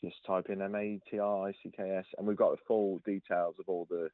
just 0.04 0.16
type 0.26 0.48
in 0.50 0.62
M 0.62 0.76
A 0.76 1.00
T 1.10 1.20
R 1.20 1.48
I 1.50 1.52
C 1.64 1.72
K 1.76 1.98
S, 1.98 2.06
and 2.18 2.28
we've 2.28 2.38
got 2.38 2.52
the 2.52 2.64
full 2.68 3.02
details 3.06 3.56
of 3.60 3.66
all 3.68 3.88
the 3.90 4.10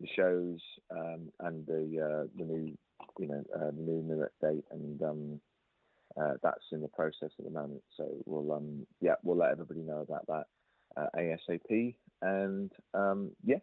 the 0.00 0.08
shows 0.14 0.60
um, 0.90 1.30
and 1.40 1.66
the 1.66 2.00
uh, 2.00 2.26
the 2.36 2.44
new 2.44 2.76
you 3.18 3.28
know 3.28 3.44
uh, 3.54 3.70
new 3.76 4.02
minute 4.02 4.32
date 4.40 4.64
and 4.70 5.02
um, 5.02 5.40
uh, 6.20 6.34
that's 6.42 6.64
in 6.72 6.80
the 6.80 6.88
process 6.88 7.30
at 7.38 7.44
the 7.44 7.50
moment. 7.50 7.82
So 7.96 8.08
we'll 8.26 8.52
um, 8.52 8.86
yeah 9.00 9.14
we'll 9.22 9.36
let 9.36 9.50
everybody 9.50 9.80
know 9.80 10.00
about 10.00 10.26
that 10.26 10.46
uh, 10.96 11.06
ASAP 11.16 11.94
and 12.22 12.72
um, 12.94 13.30
yeah. 13.44 13.58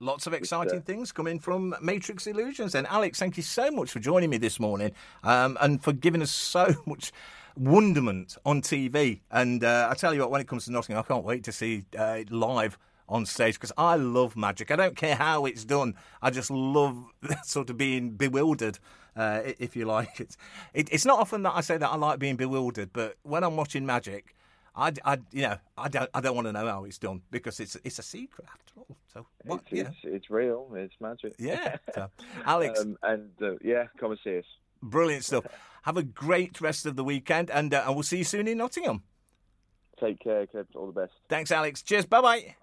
Lots 0.00 0.28
of 0.28 0.32
exciting 0.32 0.78
uh, 0.78 0.82
things 0.82 1.10
coming 1.10 1.40
from 1.40 1.74
Matricks 1.82 2.28
Illusions. 2.28 2.76
And 2.76 2.86
Alex, 2.86 3.18
thank 3.18 3.36
you 3.36 3.42
so 3.42 3.68
much 3.72 3.90
for 3.90 3.98
joining 3.98 4.30
me 4.30 4.38
this 4.38 4.60
morning 4.60 4.92
um, 5.24 5.58
and 5.60 5.82
for 5.82 5.92
giving 5.92 6.22
us 6.22 6.30
so 6.30 6.72
much 6.86 7.10
wonderment 7.56 8.36
on 8.46 8.62
TV. 8.62 9.20
And 9.32 9.64
uh, 9.64 9.88
I 9.90 9.94
tell 9.94 10.14
you 10.14 10.20
what, 10.20 10.30
when 10.30 10.40
it 10.40 10.46
comes 10.46 10.66
to 10.66 10.72
Nottingham, 10.72 11.02
I 11.04 11.06
can't 11.06 11.24
wait 11.24 11.42
to 11.44 11.52
see 11.52 11.84
uh, 11.98 12.20
live 12.30 12.78
on 13.08 13.26
stage 13.26 13.54
because 13.54 13.72
I 13.78 13.96
love 13.96 14.36
magic. 14.36 14.70
I 14.70 14.76
don't 14.76 14.96
care 14.96 15.14
how 15.14 15.46
it's 15.46 15.64
done. 15.64 15.94
I 16.22 16.30
just 16.30 16.50
love 16.50 17.04
sort 17.44 17.70
of 17.70 17.76
being 17.76 18.10
bewildered, 18.10 18.78
uh, 19.16 19.42
if 19.58 19.76
you 19.76 19.86
like. 19.86 20.20
It's 20.20 20.36
it, 20.74 20.88
it's 20.92 21.04
not 21.04 21.18
often 21.18 21.42
that 21.42 21.54
I 21.54 21.60
say 21.60 21.78
that 21.78 21.88
I 21.88 21.96
like 21.96 22.18
being 22.18 22.36
bewildered, 22.36 22.90
but 22.92 23.16
when 23.22 23.44
I'm 23.44 23.56
watching 23.56 23.86
magic, 23.86 24.34
I, 24.76 24.92
I 25.04 25.18
you 25.32 25.42
know 25.42 25.56
I 25.76 25.88
don't 25.88 26.10
I 26.14 26.20
don't 26.20 26.36
want 26.36 26.46
to 26.46 26.52
know 26.52 26.66
how 26.66 26.84
it's 26.84 26.98
done 26.98 27.22
because 27.30 27.60
it's 27.60 27.76
it's 27.84 27.98
a 27.98 28.02
secret 28.02 28.46
after 28.52 28.72
all. 28.76 28.96
So 29.12 29.26
what, 29.44 29.62
it's, 29.70 29.88
it's, 29.88 29.98
it's, 30.04 30.30
real. 30.30 30.68
It's 30.74 30.94
magic. 31.00 31.34
Yeah, 31.38 31.76
so, 31.94 32.10
Alex, 32.44 32.80
um, 32.80 32.96
and 33.02 33.30
uh, 33.42 33.54
yeah, 33.62 33.86
come 33.98 34.12
and 34.12 34.20
see 34.22 34.38
us. 34.38 34.44
Brilliant 34.82 35.24
stuff. 35.24 35.46
Have 35.82 35.96
a 35.96 36.02
great 36.02 36.60
rest 36.60 36.86
of 36.86 36.96
the 36.96 37.04
weekend, 37.04 37.50
and 37.50 37.72
uh, 37.72 37.84
and 37.86 37.94
we'll 37.94 38.02
see 38.02 38.18
you 38.18 38.24
soon 38.24 38.46
in 38.46 38.58
Nottingham. 38.58 39.02
Take 39.98 40.20
care, 40.20 40.46
kids. 40.46 40.68
All 40.76 40.86
the 40.86 41.00
best. 41.00 41.12
Thanks, 41.28 41.50
Alex. 41.50 41.82
Cheers. 41.82 42.06
Bye 42.06 42.20
bye. 42.20 42.54